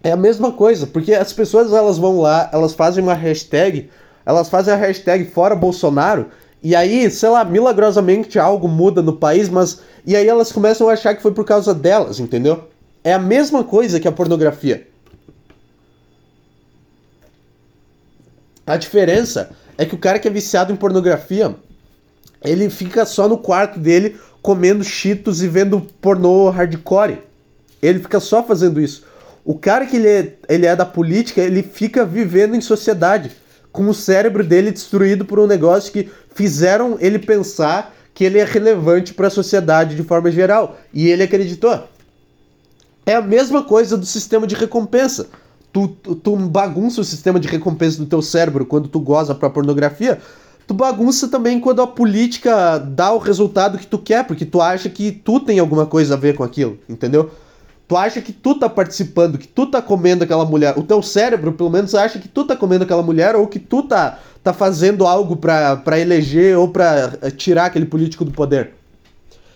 [0.03, 3.91] É a mesma coisa, porque as pessoas elas vão lá, elas fazem uma hashtag
[4.25, 6.27] elas fazem a hashtag fora Bolsonaro,
[6.63, 9.81] e aí, sei lá, milagrosamente algo muda no país, mas.
[10.07, 12.69] E aí elas começam a achar que foi por causa delas, entendeu?
[13.03, 14.87] É a mesma coisa que a pornografia.
[18.67, 21.57] A diferença é que o cara que é viciado em pornografia,
[22.45, 27.19] ele fica só no quarto dele comendo cheetos e vendo pornô hardcore.
[27.83, 29.05] Ele fica só fazendo isso.
[29.45, 33.33] O cara que ele é, ele é da política, ele fica vivendo em sociedade
[33.73, 38.45] com o cérebro dele destruído por um negócio que fizeram ele pensar que ele é
[38.45, 40.77] relevante para a sociedade de forma geral.
[40.93, 41.85] E ele acreditou.
[43.07, 45.29] É a mesma coisa do sistema de recompensa.
[45.73, 49.49] Tu, tu, tu bagunça o sistema de recompensa do teu cérebro quando tu goza pra
[49.49, 50.21] pornografia.
[50.67, 54.89] Tu bagunça também quando a política dá o resultado que tu quer, porque tu acha
[54.89, 57.31] que tu tem alguma coisa a ver com aquilo, entendeu?
[57.91, 60.79] Tu acha que tu tá participando, que tu tá comendo aquela mulher.
[60.79, 63.83] O teu cérebro, pelo menos, acha que tu tá comendo aquela mulher ou que tu
[63.83, 68.75] tá, tá fazendo algo para eleger ou para eh, tirar aquele político do poder.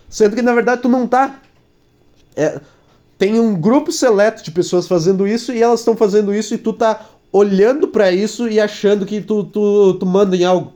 [0.09, 1.39] Sendo que, na verdade, tu não tá.
[2.35, 2.59] É,
[3.17, 6.73] tem um grupo seleto de pessoas fazendo isso e elas estão fazendo isso e tu
[6.73, 10.73] tá olhando para isso e achando que tu, tu, tu manda em algo.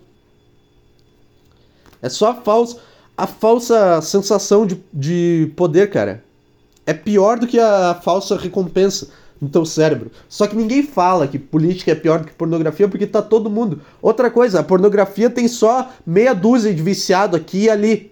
[2.02, 2.78] É só a falsa,
[3.18, 6.29] a falsa sensação de, de poder, cara
[6.90, 9.10] é pior do que a falsa recompensa
[9.40, 10.10] no teu cérebro.
[10.28, 13.80] Só que ninguém fala que política é pior do que pornografia porque tá todo mundo.
[14.02, 18.12] Outra coisa, a pornografia tem só meia dúzia de viciado aqui e ali.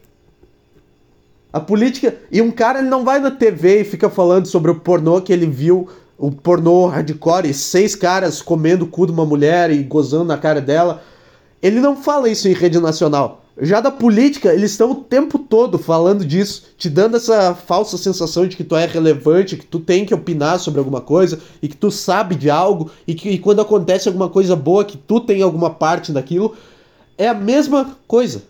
[1.52, 2.16] A política.
[2.32, 5.34] E um cara ele não vai na TV e fica falando sobre o pornô que
[5.34, 9.82] ele viu, o pornô hardcore, e seis caras comendo o cu de uma mulher e
[9.82, 11.02] gozando na cara dela.
[11.64, 13.44] Ele não fala isso em rede nacional.
[13.60, 18.48] Já da política, eles estão o tempo todo falando disso, te dando essa falsa sensação
[18.48, 21.76] de que tu é relevante, que tu tem que opinar sobre alguma coisa e que
[21.76, 25.42] tu sabe de algo e que e quando acontece alguma coisa boa que tu tem
[25.42, 26.56] alguma parte daquilo.
[27.18, 28.44] É a mesma coisa.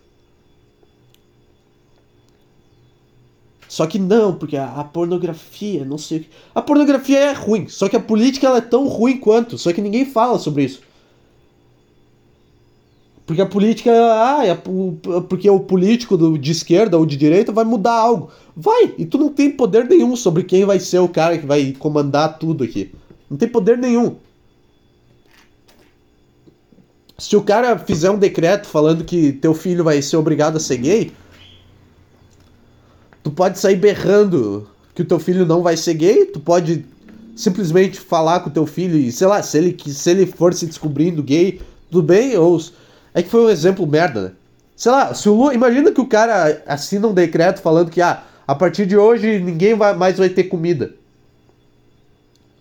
[3.70, 6.28] Só que não, porque a, a, pornografia, não sei.
[6.54, 9.82] A pornografia é ruim, só que a política ela é tão ruim quanto, só que
[9.82, 10.82] ninguém fala sobre isso.
[13.28, 14.56] Porque a política, ah, é
[15.28, 18.32] porque o político de esquerda ou de direita vai mudar algo.
[18.56, 18.96] Vai!
[18.98, 22.40] E tu não tem poder nenhum sobre quem vai ser o cara que vai comandar
[22.40, 22.90] tudo aqui.
[23.30, 24.16] Não tem poder nenhum.
[27.18, 30.78] Se o cara fizer um decreto falando que teu filho vai ser obrigado a ser
[30.78, 31.12] gay,
[33.22, 36.86] tu pode sair berrando que o teu filho não vai ser gay, tu pode
[37.36, 40.66] simplesmente falar com o teu filho e, sei lá, se ele, se ele for se
[40.66, 41.60] descobrindo gay,
[41.92, 42.58] tudo bem, ou...
[43.18, 44.32] É que foi um exemplo merda, né?
[44.76, 45.52] Sei lá, se o Lula...
[45.52, 49.74] Imagina que o cara assina um decreto falando que, ah, a partir de hoje ninguém
[49.74, 50.94] vai, mais vai ter comida.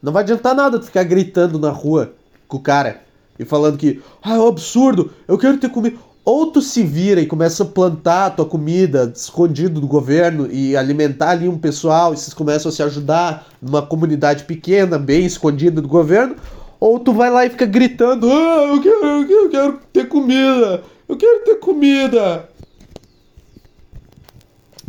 [0.03, 2.15] Não vai adiantar nada tu ficar gritando na rua
[2.49, 3.03] com o cara
[3.39, 5.99] e falando que, ah, é um absurdo, eu quero ter comida.
[6.25, 10.75] Ou tu se vira e começa a plantar a tua comida escondido do governo e
[10.75, 15.83] alimentar ali um pessoal e vocês começam a se ajudar numa comunidade pequena, bem escondida
[15.83, 16.35] do governo,
[16.79, 20.09] ou tu vai lá e fica gritando, ah, eu quero, eu quero, eu quero ter
[20.09, 22.49] comida, eu quero ter comida.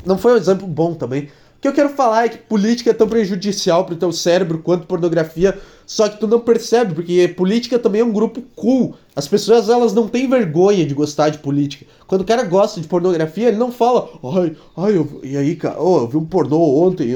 [0.06, 1.30] Não foi um exemplo bom também.
[1.58, 4.86] O que eu quero falar é que política é tão prejudicial pro teu cérebro quanto
[4.86, 5.58] pornografia,
[5.88, 8.96] só que tu não percebe, porque política também é um grupo cool.
[9.16, 11.88] As pessoas, elas não têm vergonha de gostar de política.
[12.06, 15.82] Quando o cara gosta de pornografia, ele não fala, ai, ai, eu, e aí, cara,
[15.82, 17.10] oh, eu vi um pornô ontem.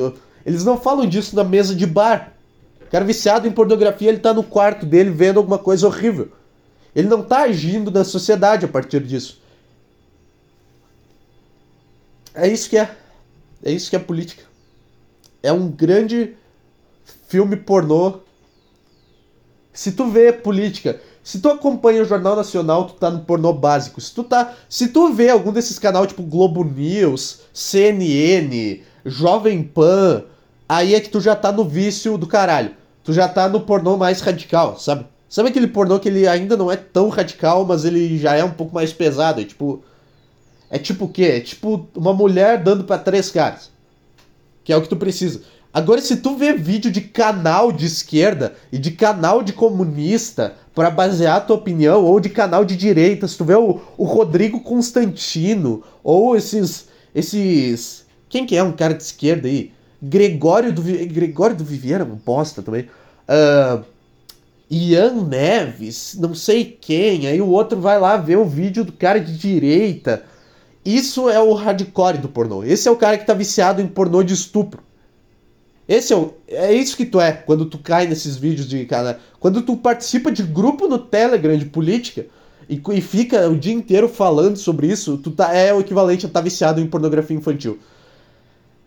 [0.43, 2.30] Eles não falam disso na mesa de bar.
[2.91, 6.29] Cara viciado em pornografia, ele tá no quarto dele vendo alguma coisa horrível.
[6.93, 9.41] Ele não tá agindo na sociedade a partir disso.
[12.33, 12.93] É isso que é.
[13.63, 14.43] É isso que é política.
[15.41, 16.35] É um grande
[17.29, 18.19] filme pornô.
[19.71, 24.01] Se tu vê política, se tu acompanha o Jornal Nacional, tu tá no pornô básico.
[24.01, 30.25] Se tu tá, se tu vê algum desses canais tipo Globo News, CNN, Jovem Pan,
[30.67, 32.80] aí é que tu já tá no vício do caralho.
[33.03, 35.05] Tu já tá no pornô mais radical, sabe?
[35.29, 38.51] Sabe aquele pornô que ele ainda não é tão radical, mas ele já é um
[38.51, 39.83] pouco mais pesado, é tipo
[40.69, 41.23] é tipo o quê?
[41.23, 43.69] É tipo uma mulher dando para três caras.
[44.63, 45.41] Que é o que tu precisa.
[45.73, 50.89] Agora, se tu vê vídeo de canal de esquerda e de canal de comunista para
[50.89, 54.61] basear a tua opinião, ou de canal de direita, se tu vê o, o Rodrigo
[54.61, 56.87] Constantino, ou esses.
[57.13, 58.05] esses.
[58.29, 59.73] Quem que é um cara de esquerda aí?
[60.01, 62.87] Gregório do, Gregório do Viviera, um bosta também.
[63.27, 63.83] Uh,
[64.69, 67.27] Ian Neves, não sei quem.
[67.27, 70.23] Aí o outro vai lá ver o vídeo do cara de direita
[70.83, 72.63] isso é o hardcore do pornô.
[72.63, 74.81] Esse é o cara que tá viciado em pornô de estupro.
[75.87, 79.19] Esse é, o, é isso que tu é quando tu cai nesses vídeos de cara.
[79.39, 82.25] Quando tu participa de grupo no Telegram de política
[82.67, 86.27] e, e fica o dia inteiro falando sobre isso, tu tá, é o equivalente a
[86.27, 87.77] estar tá viciado em pornografia infantil.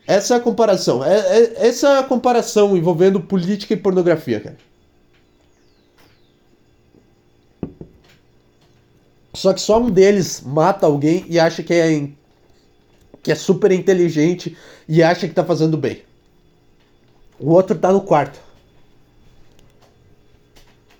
[0.07, 1.05] Essa é a comparação.
[1.05, 4.57] É, é, essa é a comparação envolvendo política e pornografia, cara.
[9.33, 12.09] Só que só um deles mata alguém e acha que é,
[13.23, 14.57] que é super inteligente
[14.89, 16.03] e acha que tá fazendo bem.
[17.39, 18.39] O outro tá no quarto.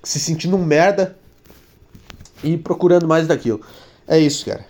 [0.03, 1.17] Se sentindo um merda
[2.43, 3.61] e procurando mais daquilo.
[4.07, 4.67] É isso, cara.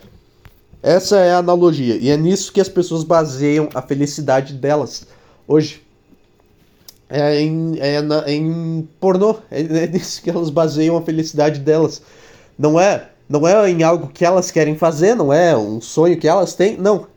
[0.85, 1.95] Essa é a analogia.
[1.95, 5.07] E é nisso que as pessoas baseiam a felicidade delas
[5.47, 5.81] hoje.
[7.09, 9.37] É em, é na, em pornô.
[9.49, 12.03] É, é nisso que elas baseiam a felicidade delas.
[12.55, 16.27] Não é não é em algo que elas querem fazer, não é um sonho que
[16.27, 17.07] elas têm, não.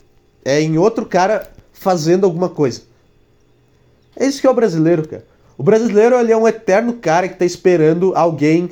[0.43, 2.81] É em outro cara fazendo alguma coisa.
[4.17, 5.27] É isso que é o brasileiro, cara.
[5.59, 8.71] O brasileiro ele é um eterno cara que tá esperando alguém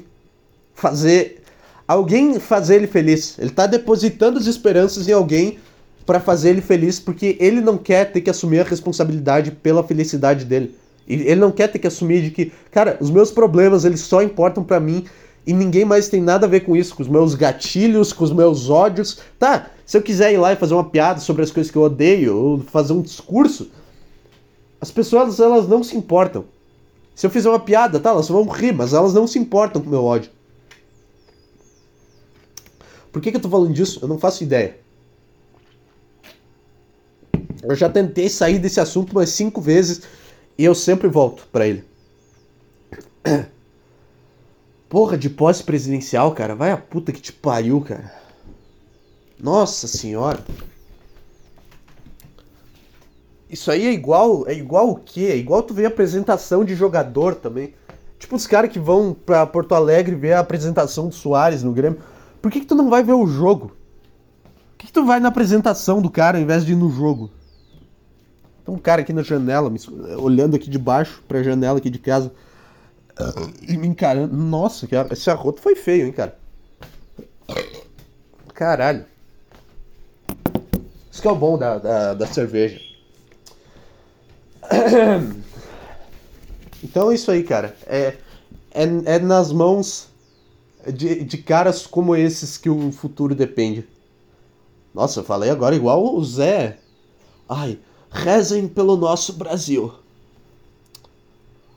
[0.75, 1.43] fazer
[1.87, 3.39] alguém fazer ele feliz.
[3.39, 5.59] Ele tá depositando as esperanças em alguém
[6.05, 10.45] para fazer ele feliz porque ele não quer ter que assumir a responsabilidade pela felicidade
[10.45, 10.75] dele.
[11.09, 14.65] Ele não quer ter que assumir de que, cara, os meus problemas eles só importam
[14.65, 15.05] para mim
[15.47, 18.33] e ninguém mais tem nada a ver com isso, com os meus gatilhos, com os
[18.33, 19.21] meus ódios.
[19.39, 21.83] Tá, se eu quiser ir lá e fazer uma piada sobre as coisas que eu
[21.83, 23.71] odeio, ou fazer um discurso,
[24.81, 26.45] as pessoas elas não se importam.
[27.15, 29.87] Se eu fizer uma piada, tá, elas vão rir, mas elas não se importam com
[29.87, 30.31] o meu ódio.
[33.17, 33.99] Por que, que eu tô falando disso?
[34.03, 34.77] Eu não faço ideia.
[37.63, 40.03] Eu já tentei sair desse assunto umas cinco vezes
[40.59, 41.83] e eu sempre volto para ele.
[44.87, 46.55] Porra de pós-presidencial, cara.
[46.55, 48.13] Vai a puta que te pariu, cara.
[49.41, 50.45] Nossa senhora.
[53.49, 54.47] Isso aí é igual.
[54.47, 55.29] É igual o quê?
[55.31, 57.73] É igual tu ver apresentação de jogador também.
[58.19, 61.99] Tipo os caras que vão pra Porto Alegre ver a apresentação do Soares no Grêmio.
[62.47, 63.71] Por que, que tu não vai ver o jogo?
[64.45, 67.29] Por que, que tu vai na apresentação do cara ao invés de ir no jogo?
[68.65, 69.69] Tem um cara aqui na janela,
[70.17, 72.33] olhando aqui de baixo pra janela aqui de casa
[73.67, 74.37] e me encarando.
[74.37, 76.39] Nossa, esse arroto foi feio, hein, cara.
[78.55, 79.07] caralho.
[81.11, 82.81] Isso que é o bom da, da, da cerveja.
[86.85, 87.75] Então é isso aí, cara.
[87.87, 88.15] É,
[88.71, 90.09] é, é nas mãos
[90.93, 93.87] de, de caras como esses que o futuro depende.
[94.95, 96.79] Nossa, eu falei agora igual o Zé.
[97.49, 97.79] Ai,
[98.11, 99.93] rezem pelo nosso Brasil.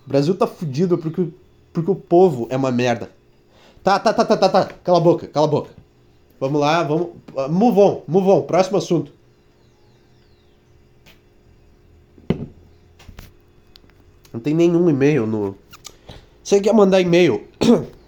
[0.05, 1.27] O Brasil tá fudido porque,
[1.73, 3.11] porque o povo é uma merda.
[3.83, 4.65] Tá, tá, tá, tá, tá, tá.
[4.83, 5.69] Cala a boca, cala a boca.
[6.39, 7.09] Vamos lá, vamos.
[7.49, 8.41] Move on, move on.
[8.43, 9.11] Próximo assunto.
[14.31, 15.55] Não tem nenhum e-mail no.
[16.43, 17.47] Você quer mandar e-mail?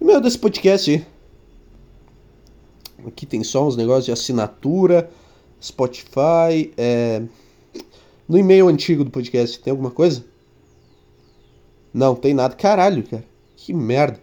[0.00, 1.06] e-mail desse podcast aí.
[3.06, 5.10] Aqui tem só uns negócios de assinatura,
[5.62, 6.72] Spotify.
[6.76, 7.22] É...
[8.28, 10.24] No e-mail antigo do podcast tem alguma coisa?
[11.92, 12.54] Não, tem nada.
[12.54, 13.24] Caralho, cara.
[13.56, 14.20] Que merda.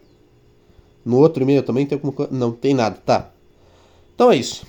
[1.05, 2.31] No outro e-mail também tem alguma coisa?
[2.33, 2.97] Não, tem nada.
[3.05, 3.29] Tá.
[4.13, 4.65] Então é isso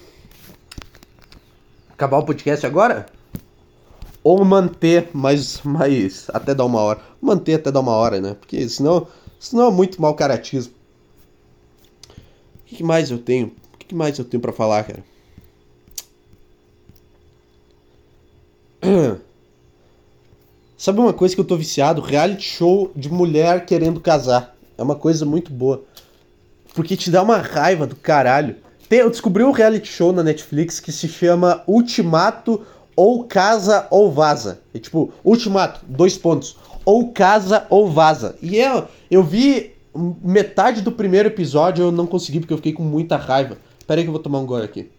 [1.95, 3.07] acabar o podcast agora?
[4.25, 7.01] Ou manter mais, mais até dar uma hora.
[7.20, 8.35] Manter até dar uma hora, né?
[8.35, 9.07] Porque senão,
[9.39, 10.72] senão é muito mau caratismo.
[12.09, 13.53] O que mais eu tenho?
[13.75, 15.05] O que mais eu tenho para falar, cara?
[20.77, 22.01] Sabe uma coisa que eu tô viciado?
[22.01, 24.55] Reality show de mulher querendo casar.
[24.77, 25.85] É uma coisa muito boa.
[26.75, 28.57] Porque te dá uma raiva do caralho.
[28.89, 32.66] Tem, eu descobri um reality show na Netflix que se chama Ultimato
[32.97, 34.61] ou Casa ou Vaza.
[34.72, 36.57] É tipo, Ultimato, dois pontos.
[36.84, 38.36] Ou Casa ou Vaza.
[38.42, 39.74] E eu, eu vi
[40.22, 43.59] metade do primeiro episódio eu não consegui porque eu fiquei com muita raiva.
[43.86, 44.90] Pera aí que eu vou tomar um gole aqui.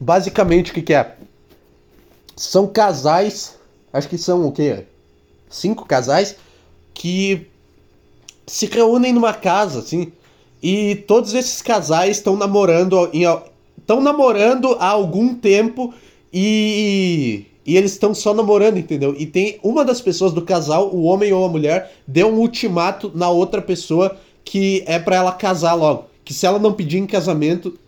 [0.00, 1.16] Basicamente, o que, que é?
[2.36, 3.58] São casais,
[3.92, 4.86] acho que são o quê?
[5.50, 6.36] Cinco casais
[6.94, 7.48] que
[8.46, 10.12] se reúnem numa casa, assim,
[10.62, 13.10] e todos esses casais estão namorando
[13.78, 15.94] estão namorando há algum tempo
[16.32, 19.14] e e eles estão só namorando, entendeu?
[19.18, 23.12] E tem uma das pessoas do casal, o homem ou a mulher, deu um ultimato
[23.14, 27.06] na outra pessoa que é para ela casar logo, que se ela não pedir em
[27.06, 27.78] casamento,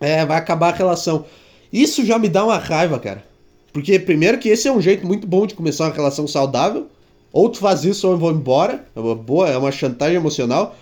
[0.00, 1.24] é, vai acabar a relação.
[1.72, 3.24] Isso já me dá uma raiva, cara.
[3.72, 6.86] Porque primeiro que esse é um jeito muito bom de começar uma relação saudável.
[7.32, 8.86] Ou tu faz isso ou eu vou embora.
[8.94, 10.76] É uma boa, é uma chantagem emocional.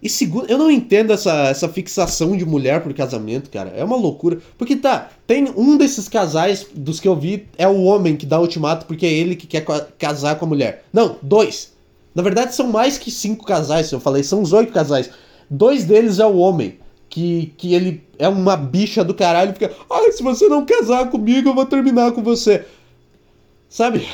[0.00, 3.72] E segundo, eu não entendo essa, essa fixação de mulher por casamento, cara.
[3.76, 4.38] É uma loucura.
[4.56, 8.40] Porque tá, tem um desses casais dos que eu vi, é o homem que dá
[8.40, 9.64] ultimato porque é ele que quer
[9.98, 10.84] casar com a mulher.
[10.92, 11.72] Não, dois.
[12.14, 15.10] Na verdade são mais que cinco casais, eu falei, são os oito casais.
[15.50, 16.78] Dois deles é o homem,
[17.08, 21.48] que, que ele é uma bicha do caralho fica, ai, se você não casar comigo,
[21.48, 22.64] eu vou terminar com você.
[23.68, 24.06] Sabe?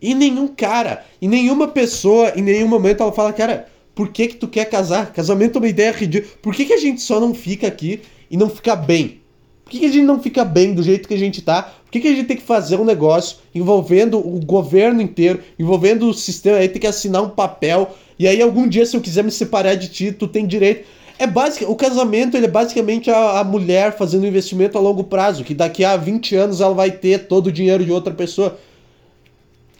[0.00, 4.36] E nenhum cara, e nenhuma pessoa, em nenhum momento ela fala, cara, por que que
[4.36, 5.12] tu quer casar?
[5.12, 6.32] Casamento é uma ideia ridícula.
[6.42, 9.20] Por que que a gente só não fica aqui e não fica bem?
[9.64, 11.62] Por que, que a gente não fica bem do jeito que a gente tá?
[11.62, 16.08] Por que, que a gente tem que fazer um negócio envolvendo o governo inteiro, envolvendo
[16.08, 19.24] o sistema, aí tem que assinar um papel, e aí algum dia se eu quiser
[19.24, 20.86] me separar de ti, tu tem direito.
[21.18, 25.04] É básico, o casamento ele é basicamente a, a mulher fazendo um investimento a longo
[25.04, 28.58] prazo, que daqui a 20 anos ela vai ter todo o dinheiro de outra pessoa.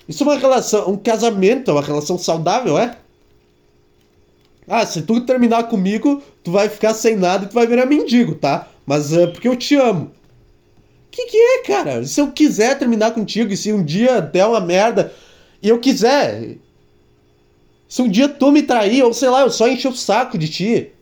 [0.08, 2.96] Isso é uma relação, um casamento, é uma relação saudável, é?
[4.66, 8.34] Ah, se tu terminar comigo, tu vai ficar sem nada e tu vai virar mendigo,
[8.34, 8.68] tá?
[8.86, 10.10] Mas é porque eu te amo.
[11.10, 12.04] Que que é, cara?
[12.04, 15.12] Se eu quiser terminar contigo e se um dia der uma merda
[15.62, 16.56] e eu quiser.
[17.88, 20.48] Se um dia tu me trair, ou sei lá, eu só encher o saco de
[20.48, 20.92] ti.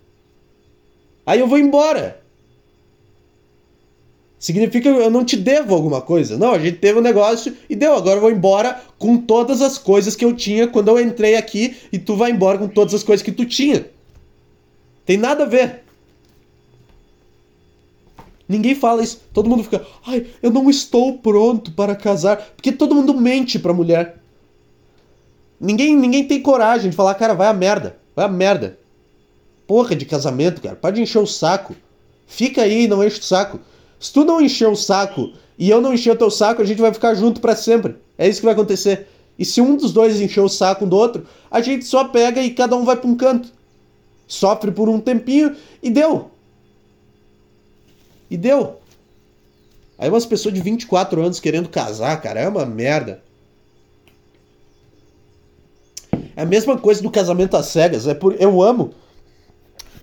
[1.25, 2.22] Aí eu vou embora.
[4.43, 6.37] Significa que eu não te devo alguma coisa.
[6.37, 7.95] Não, a gente teve um negócio e deu.
[7.95, 11.77] Agora eu vou embora com todas as coisas que eu tinha quando eu entrei aqui
[11.93, 13.87] e tu vai embora com todas as coisas que tu tinha.
[15.07, 15.85] Tem nada a ver.
[18.49, 19.21] Ninguém fala isso.
[19.33, 22.37] Todo mundo fica, ai, eu não estou pronto para casar.
[22.57, 24.17] Porque todo mundo mente pra mulher.
[25.61, 27.97] Ninguém, ninguém tem coragem de falar, cara, vai a merda.
[28.17, 28.77] Vai a merda.
[29.69, 30.75] Porra de casamento, cara.
[30.75, 31.77] Pode encher o saco.
[32.27, 33.61] Fica aí e não enche o saco.
[34.03, 36.81] Se tu não encher o saco e eu não encher o teu saco, a gente
[36.81, 37.95] vai ficar junto para sempre.
[38.19, 39.07] É isso que vai acontecer.
[39.39, 42.43] E se um dos dois encher o saco um do outro, a gente só pega
[42.43, 43.49] e cada um vai para um canto.
[44.27, 46.33] Sofre por um tempinho e deu.
[48.29, 48.81] E deu.
[49.97, 53.23] Aí umas pessoas de 24 anos querendo casar, cara, é uma merda.
[56.35, 58.09] É a mesma coisa do casamento às cegas.
[58.09, 58.93] É por, eu amo.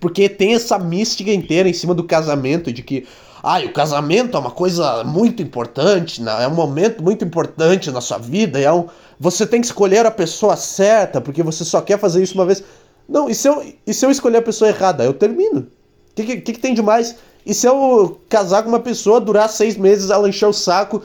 [0.00, 3.06] Porque tem essa mística inteira em cima do casamento, de que,
[3.42, 6.42] ai, o casamento é uma coisa muito importante, né?
[6.42, 8.86] é um momento muito importante na sua vida, é um,
[9.18, 12.64] você tem que escolher a pessoa certa, porque você só quer fazer isso uma vez.
[13.06, 15.04] Não, e se eu, e se eu escolher a pessoa errada?
[15.04, 15.60] Eu termino.
[15.60, 17.16] O que, que, que, tem de mais?
[17.44, 21.02] E se eu casar com uma pessoa, durar seis meses, ela encher o saco,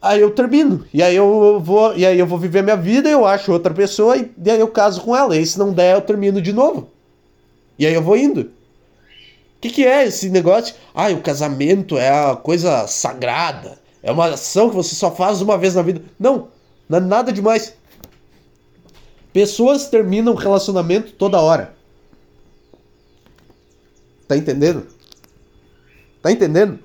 [0.00, 0.84] aí eu termino.
[0.94, 4.16] E aí eu vou, e aí eu vou viver minha vida, eu acho outra pessoa,
[4.16, 5.36] e, e aí eu caso com ela.
[5.36, 6.91] E se não der, eu termino de novo.
[7.78, 8.40] E aí eu vou indo.
[8.42, 10.74] O que, que é esse negócio?
[10.94, 13.78] Ah, o casamento é a coisa sagrada.
[14.02, 16.02] É uma ação que você só faz uma vez na vida.
[16.18, 16.48] Não.
[16.88, 17.74] Não é nada demais.
[19.32, 21.74] Pessoas terminam relacionamento toda hora.
[24.26, 24.86] Tá entendendo?
[26.20, 26.78] Tá entendendo?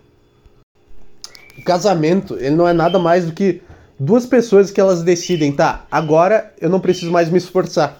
[1.57, 3.61] O casamento, ele não é nada mais do que
[3.99, 5.85] duas pessoas que elas decidem, tá?
[5.89, 7.99] Agora eu não preciso mais me esforçar.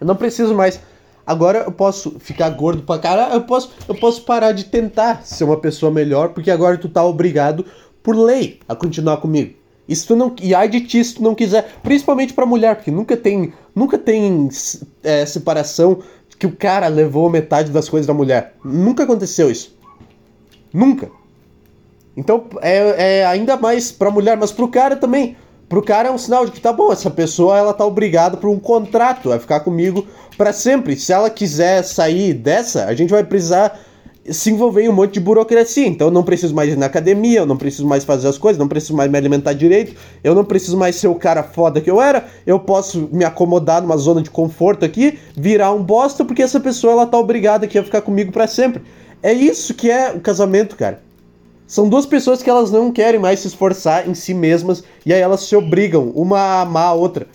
[0.00, 0.80] Eu não preciso mais.
[1.26, 5.44] Agora eu posso ficar gordo pra caralho, eu posso, eu posso parar de tentar ser
[5.44, 7.66] uma pessoa melhor, porque agora tu tá obrigado
[8.02, 9.54] por lei a continuar comigo.
[9.88, 10.34] Se tu não.
[10.40, 11.76] E ai de ti se tu não quiser.
[11.82, 13.52] Principalmente pra mulher, porque nunca tem.
[13.74, 14.48] Nunca tem
[15.02, 15.98] é, separação
[16.38, 18.54] que o cara levou metade das coisas da mulher.
[18.64, 19.76] Nunca aconteceu isso.
[20.72, 21.10] Nunca.
[22.16, 25.36] Então é, é ainda mais pra mulher, mas pro cara também.
[25.68, 28.48] Pro cara é um sinal de que tá bom, essa pessoa ela tá obrigada por
[28.48, 30.06] um contrato a ficar comigo
[30.36, 30.96] para sempre.
[30.96, 33.76] Se ela quiser sair dessa, a gente vai precisar
[34.30, 35.86] se envolver em um monte de burocracia.
[35.86, 38.58] Então eu não preciso mais ir na academia, eu não preciso mais fazer as coisas,
[38.58, 41.90] não preciso mais me alimentar direito, eu não preciso mais ser o cara foda que
[41.90, 46.42] eu era, eu posso me acomodar numa zona de conforto aqui, virar um bosta, porque
[46.42, 48.82] essa pessoa ela tá obrigada aqui a ficar comigo para sempre.
[49.20, 51.05] É isso que é o casamento, cara.
[51.66, 55.20] São duas pessoas que elas não querem mais se esforçar em si mesmas e aí
[55.20, 57.26] elas se obrigam uma a amar a outra.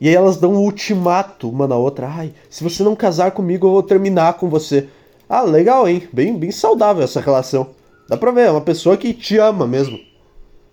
[0.00, 2.08] E aí elas dão um ultimato uma na outra.
[2.08, 4.88] Ai, se você não casar comigo, eu vou terminar com você.
[5.28, 6.08] Ah, legal, hein?
[6.12, 7.68] Bem, bem saudável essa relação.
[8.08, 10.00] Dá pra ver, é uma pessoa que te ama mesmo.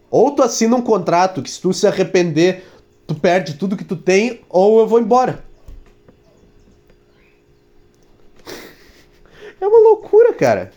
[0.10, 2.64] Ou tu assina um contrato que se tu se arrepender,
[3.06, 5.44] tu perde tudo que tu tem, ou eu vou embora.
[9.60, 10.72] É uma loucura, cara.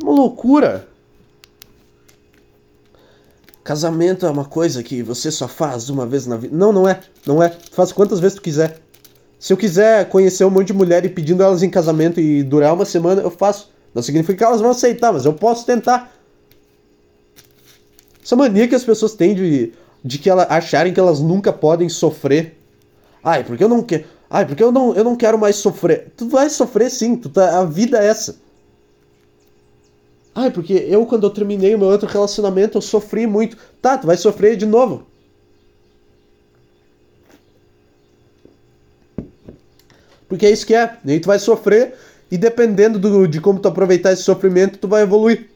[0.00, 0.88] É uma loucura.
[3.62, 6.54] Casamento é uma coisa que você só faz uma vez na vida.
[6.54, 7.00] Não, não é.
[7.26, 7.48] Não é.
[7.72, 8.78] Faz quantas vezes tu quiser.
[9.38, 12.74] Se eu quiser conhecer um monte de mulher e pedindo elas em casamento e durar
[12.74, 13.70] uma semana, eu faço.
[13.94, 16.14] Não significa que elas vão aceitar, mas eu posso tentar.
[18.22, 21.88] Essa mania que as pessoas têm de, de que ela, acharem que elas nunca podem
[21.88, 22.58] sofrer.
[23.22, 24.04] Ai, porque eu não quero.
[24.34, 26.12] Ai, porque eu não, eu não quero mais sofrer.
[26.16, 28.34] Tu vai sofrer sim, tu tá, a vida é essa.
[30.34, 33.56] Ai, porque eu, quando eu terminei o meu outro relacionamento, eu sofri muito.
[33.80, 35.06] Tá, tu vai sofrer de novo.
[40.28, 40.98] Porque é isso que é.
[41.04, 41.94] E aí tu vai sofrer
[42.28, 45.48] e dependendo do, de como tu aproveitar esse sofrimento, tu vai evoluir.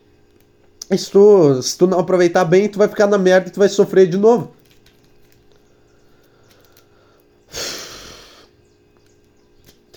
[0.96, 3.68] Se tu, se tu não aproveitar bem, tu vai ficar na merda e tu vai
[3.68, 4.52] sofrer de novo.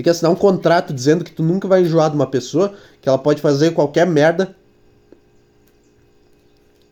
[0.02, 3.08] Tem que assinar um contrato dizendo que tu nunca vai enjoar de uma pessoa, que
[3.08, 4.56] ela pode fazer qualquer merda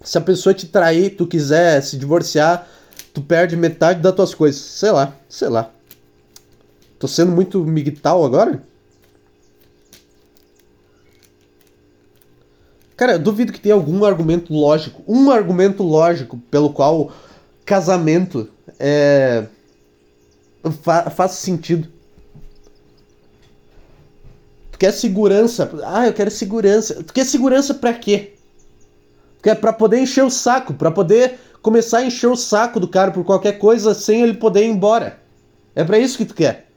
[0.04, 2.68] se a pessoa te trair, tu quiser se divorciar,
[3.12, 4.62] tu perde metade das tuas coisas.
[4.62, 5.72] Sei lá, sei lá.
[7.00, 8.62] Tô sendo muito migtal agora?
[12.96, 17.12] Cara, eu duvido que tenha algum argumento lógico, um argumento lógico pelo qual
[17.66, 18.48] casamento
[18.80, 19.48] é
[20.84, 21.98] fa faz sentido.
[24.80, 25.70] Quer segurança?
[25.86, 27.04] Ah, eu quero segurança.
[27.04, 28.36] Tu quer segurança para quê?
[29.44, 32.88] Que é para poder encher o saco, para poder começar a encher o saco do
[32.88, 35.20] cara por qualquer coisa sem ele poder ir embora.
[35.76, 36.68] É para isso que tu quer.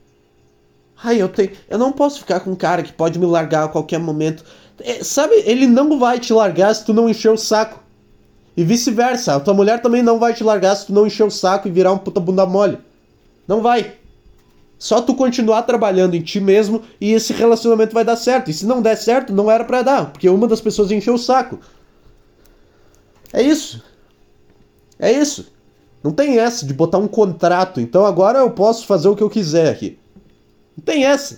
[1.03, 3.69] Ai, eu tenho, eu não posso ficar com um cara que pode me largar a
[3.69, 4.45] qualquer momento.
[4.81, 7.81] É, sabe, ele não vai te largar se tu não encher o saco.
[8.57, 11.31] E vice-versa, a tua mulher também não vai te largar se tu não encher o
[11.31, 12.79] saco e virar um puta bunda mole.
[13.47, 13.95] Não vai.
[14.83, 18.51] Só tu continuar trabalhando em ti mesmo e esse relacionamento vai dar certo.
[18.51, 21.18] E se não der certo, não era para dar, porque uma das pessoas encheu o
[21.18, 21.61] saco.
[23.33, 23.80] É isso.
[24.99, 25.53] É isso.
[26.03, 27.80] Não tem essa de botar um contrato.
[27.80, 30.01] Então agora eu posso fazer o que eu quiser aqui.
[30.76, 31.37] Não tem essa.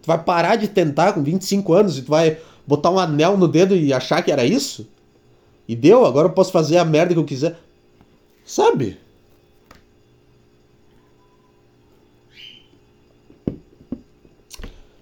[0.00, 3.46] Tu vai parar de tentar com 25 anos e tu vai botar um anel no
[3.46, 4.88] dedo e achar que era isso?
[5.68, 7.58] E deu, agora eu posso fazer a merda que eu quiser.
[8.46, 8.96] Sabe?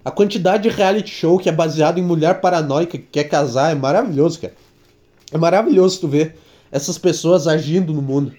[0.05, 3.75] A quantidade de reality show que é baseado em mulher paranoica que quer casar é
[3.75, 4.55] maravilhoso, cara.
[5.33, 6.37] É maravilhoso tu ver
[6.71, 8.35] essas pessoas agindo no mundo.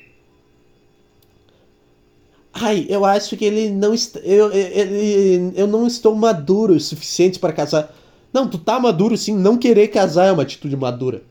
[2.53, 4.19] Ai, eu acho que ele não está.
[4.19, 7.93] Eu, ele, eu não estou maduro o suficiente para casar.
[8.31, 9.35] Não, tu tá maduro sim.
[9.35, 11.23] Não querer casar é uma atitude madura.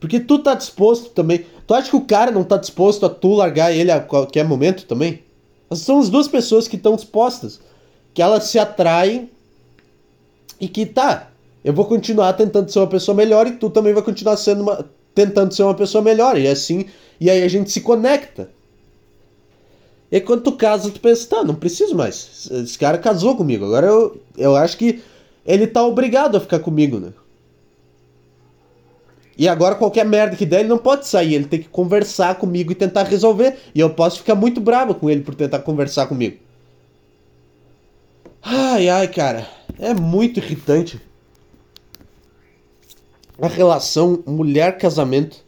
[0.00, 1.46] Porque tu tá disposto também.
[1.66, 4.84] Tu acha que o cara não tá disposto a tu largar ele a qualquer momento
[4.84, 5.22] também?
[5.72, 7.60] São as duas pessoas que estão dispostas.
[8.14, 9.30] Que elas se atraem
[10.60, 11.30] e que tá.
[11.64, 14.88] Eu vou continuar tentando ser uma pessoa melhor e tu também vai continuar sendo uma,
[15.14, 16.38] tentando ser uma pessoa melhor.
[16.38, 16.86] E assim,
[17.20, 18.50] e aí a gente se conecta.
[20.10, 22.48] E quando tu casa, tu pensa, tá, não preciso mais.
[22.50, 23.64] Esse cara casou comigo.
[23.66, 25.02] Agora eu, eu acho que
[25.44, 27.12] ele tá obrigado a ficar comigo, né?
[29.38, 32.72] E agora qualquer merda que der, ele não pode sair, ele tem que conversar comigo
[32.72, 33.56] e tentar resolver.
[33.72, 36.38] E eu posso ficar muito bravo com ele por tentar conversar comigo.
[38.42, 41.00] Ai, ai, cara, é muito irritante.
[43.40, 45.44] A relação mulher-casamento.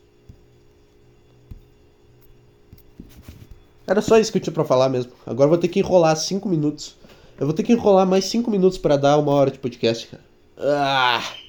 [3.88, 5.10] Era só isso que eu tinha pra falar mesmo.
[5.26, 6.96] Agora vou ter que enrolar 5 minutos.
[7.40, 10.22] Eu vou ter que enrolar mais 5 minutos para dar uma hora de podcast, cara.
[10.56, 11.39] Ah!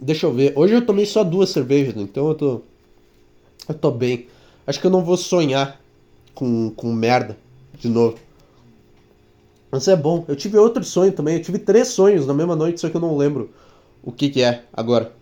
[0.00, 0.52] Deixa eu ver.
[0.56, 2.02] Hoje eu tomei só duas cervejas, né?
[2.02, 2.60] então eu tô.
[3.68, 4.26] Eu tô bem.
[4.66, 5.80] Acho que eu não vou sonhar
[6.34, 7.36] com, com merda
[7.78, 8.16] de novo.
[9.70, 10.24] Mas é bom.
[10.28, 11.36] Eu tive outro sonho também.
[11.36, 13.50] Eu tive três sonhos na mesma noite, só que eu não lembro
[14.02, 15.12] o que, que é agora.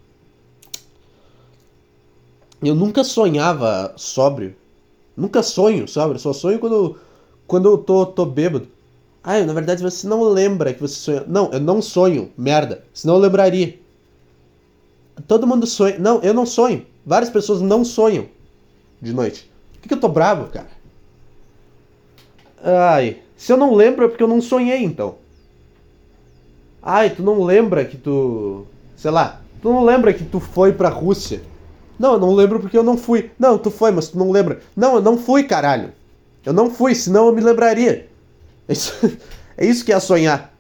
[2.63, 4.55] Eu nunca sonhava sóbrio.
[5.17, 6.21] Nunca sonho sóbrio.
[6.21, 6.99] Só sonho quando,
[7.47, 8.69] quando eu tô, tô bêbado.
[9.25, 11.25] Ah, na verdade você não lembra que você sonha.
[11.27, 12.31] Não, eu não sonho.
[12.37, 12.85] Merda.
[12.93, 13.86] Senão eu lembraria.
[15.27, 15.99] Todo mundo sonha.
[15.99, 16.87] Não, eu não sonho.
[17.05, 18.27] Várias pessoas não sonham
[19.01, 19.51] de noite.
[19.73, 20.69] Por que, que eu tô bravo, cara?
[22.63, 23.19] Ai.
[23.37, 25.17] Se eu não lembro é porque eu não sonhei, então.
[26.83, 28.67] Ai, tu não lembra que tu.
[28.97, 29.41] Sei lá.
[29.61, 31.43] Tu não lembra que tu foi pra Rússia?
[31.99, 33.31] Não, eu não lembro porque eu não fui.
[33.39, 34.61] Não, tu foi, mas tu não lembra.
[34.77, 35.93] Não, eu não fui, caralho.
[36.45, 38.09] Eu não fui, senão eu me lembraria.
[38.69, 39.19] É isso,
[39.57, 40.55] é isso que é sonhar.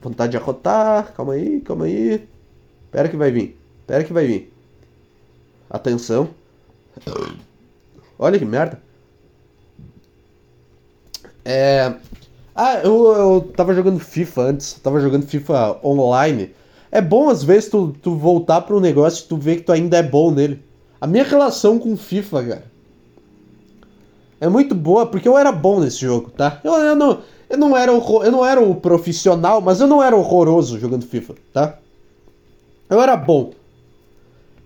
[0.00, 1.12] Vontade de arrotar.
[1.14, 2.26] Calma aí, calma aí.
[2.96, 3.60] Pera que vai vir.
[3.86, 4.50] Pera que vai vir.
[5.68, 6.30] Atenção.
[8.18, 8.80] Olha que merda.
[11.44, 11.92] É.
[12.54, 14.72] Ah, eu, eu tava jogando FIFA antes.
[14.82, 16.54] Tava jogando FIFA online.
[16.90, 19.72] É bom às vezes tu, tu voltar para um negócio e tu ver que tu
[19.72, 20.64] ainda é bom nele.
[20.98, 22.64] A minha relação com FIFA, cara.
[24.40, 26.62] É muito boa porque eu era bom nesse jogo, tá?
[26.64, 27.20] Eu, eu, não,
[27.50, 31.34] eu, não, era, eu não era o profissional, mas eu não era horroroso jogando FIFA,
[31.52, 31.78] tá?
[32.88, 33.52] Eu era bom.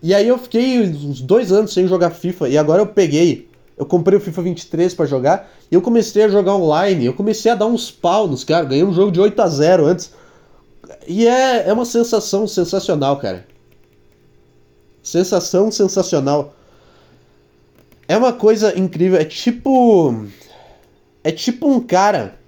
[0.02, 2.48] E aí eu fiquei uns dois anos sem jogar FIFA.
[2.48, 3.48] E agora eu peguei.
[3.76, 5.50] Eu comprei o FIFA 23 para jogar.
[5.70, 7.04] E eu comecei a jogar online.
[7.04, 8.68] Eu comecei a dar uns pau nos caras.
[8.68, 10.12] Ganhei um jogo de 8 a 0 antes.
[11.06, 13.46] E é, é uma sensação sensacional, cara.
[15.02, 16.54] Sensação sensacional.
[18.08, 19.18] É uma coisa incrível.
[19.18, 20.26] É tipo.
[21.22, 22.39] É tipo um cara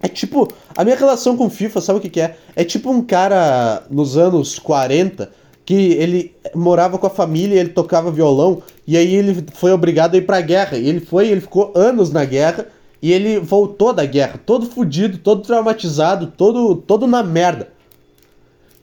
[0.00, 2.36] é tipo, a minha relação com FIFA, sabe o que, que é?
[2.54, 5.30] É tipo um cara nos anos 40
[5.64, 10.18] que ele morava com a família, ele tocava violão e aí ele foi obrigado a
[10.18, 10.78] ir pra guerra.
[10.78, 12.68] E ele foi, ele ficou anos na guerra
[13.02, 17.68] e ele voltou da guerra, todo fudido, todo traumatizado, todo, todo na merda.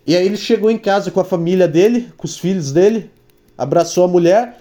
[0.05, 3.09] E aí ele chegou em casa com a família dele, com os filhos dele,
[3.57, 4.59] abraçou a mulher.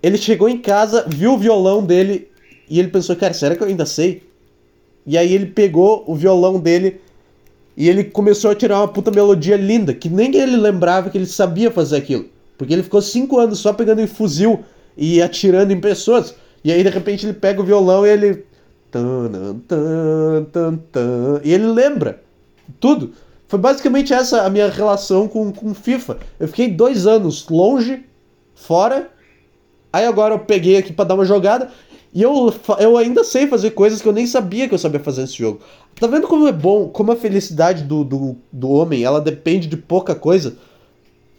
[0.00, 2.28] Ele chegou em casa, viu o violão dele
[2.68, 4.29] e ele pensou, cara, será que eu ainda sei?
[5.10, 7.00] E aí ele pegou o violão dele
[7.76, 11.26] e ele começou a tirar uma puta melodia linda, que nem ele lembrava que ele
[11.26, 12.26] sabia fazer aquilo.
[12.56, 14.60] Porque ele ficou cinco anos só pegando em fuzil
[14.96, 16.36] e atirando em pessoas.
[16.62, 18.44] E aí de repente ele pega o violão e ele.
[21.42, 22.22] E ele lembra
[22.78, 23.12] tudo.
[23.48, 26.18] Foi basicamente essa a minha relação com, com FIFA.
[26.38, 28.04] Eu fiquei dois anos longe,
[28.54, 29.10] fora.
[29.92, 31.68] Aí agora eu peguei aqui para dar uma jogada.
[32.12, 35.22] E eu, eu ainda sei fazer coisas que eu nem sabia que eu sabia fazer
[35.22, 35.60] nesse jogo.
[35.94, 39.76] Tá vendo como é bom, como a felicidade do, do, do homem, ela depende de
[39.76, 40.56] pouca coisa?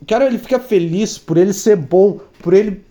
[0.01, 2.81] O cara, ele fica feliz por ele ser bom, por ele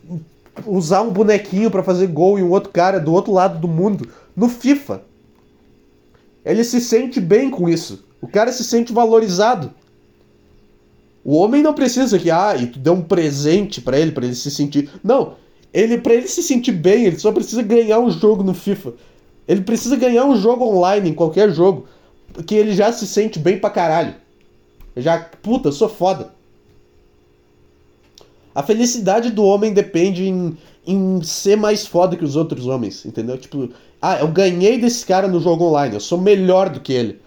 [0.66, 4.08] usar um bonequinho para fazer gol e um outro cara do outro lado do mundo
[4.36, 5.02] no FIFA.
[6.44, 8.04] Ele se sente bem com isso.
[8.20, 9.72] O cara se sente valorizado.
[11.24, 14.34] O homem não precisa que, ah, e tu dê um presente para ele, para ele
[14.34, 14.90] se sentir.
[15.02, 15.34] Não,
[15.72, 18.94] ele, pra ele se sentir bem, ele só precisa ganhar um jogo no FIFA.
[19.46, 21.86] Ele precisa ganhar um jogo online, em qualquer jogo.
[22.46, 24.14] Que ele já se sente bem pra caralho.
[24.96, 26.32] Já, puta, sou foda.
[28.54, 30.56] A felicidade do homem depende em,
[30.86, 33.38] em ser mais foda que os outros homens, entendeu?
[33.38, 33.70] Tipo,
[34.02, 37.20] ah, eu ganhei desse cara no jogo online, eu sou melhor do que ele.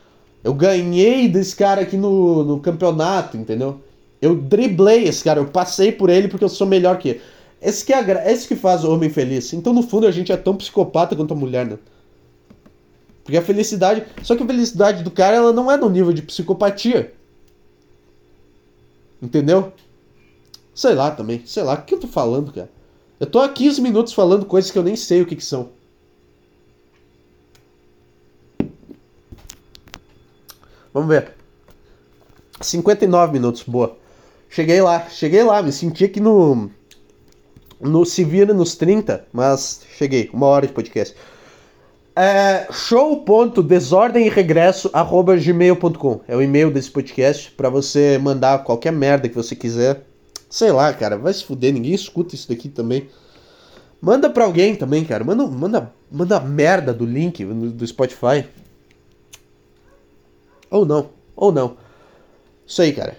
[0.44, 3.80] Eu ganhei desse cara aqui no, no campeonato, entendeu?
[4.22, 7.22] Eu driblei esse cara, eu passei por ele porque eu sou melhor que ele.
[7.64, 9.54] Esse que, é, esse que faz o homem feliz.
[9.54, 11.80] Então, no fundo, a gente é tão psicopata quanto a mulher, né?
[13.24, 14.06] Porque a felicidade.
[14.22, 17.14] Só que a felicidade do cara, ela não é no nível de psicopatia.
[19.22, 19.72] Entendeu?
[20.76, 21.42] Sei lá também.
[21.46, 21.76] Sei lá.
[21.76, 22.70] O que eu tô falando, cara?
[23.20, 25.70] Eu tô há 15 minutos falando coisas que eu nem sei o que, que são.
[30.94, 31.34] Vamos ver.
[32.60, 33.98] 59 minutos, boa.
[34.50, 36.70] Cheguei lá, cheguei lá, me senti aqui no
[37.84, 41.16] no Se Vira nos 30, mas cheguei, uma hora de podcast.
[42.16, 45.34] É, show.desordem e regresso arroba
[46.28, 50.04] é o e-mail desse podcast para você mandar qualquer merda que você quiser.
[50.48, 53.10] Sei lá, cara, vai se fuder, ninguém escuta isso daqui também.
[54.00, 55.24] Manda pra alguém também, cara.
[55.24, 58.46] Manda, manda, manda merda do link do Spotify.
[60.70, 61.78] Ou não, ou não.
[62.68, 63.18] Isso aí, cara.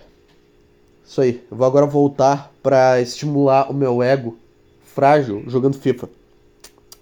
[1.05, 1.43] Isso aí.
[1.51, 4.39] Eu vou agora voltar pra estimular o meu ego
[4.95, 6.09] frágil jogando FIFA.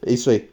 [0.05, 0.49] É isso aí.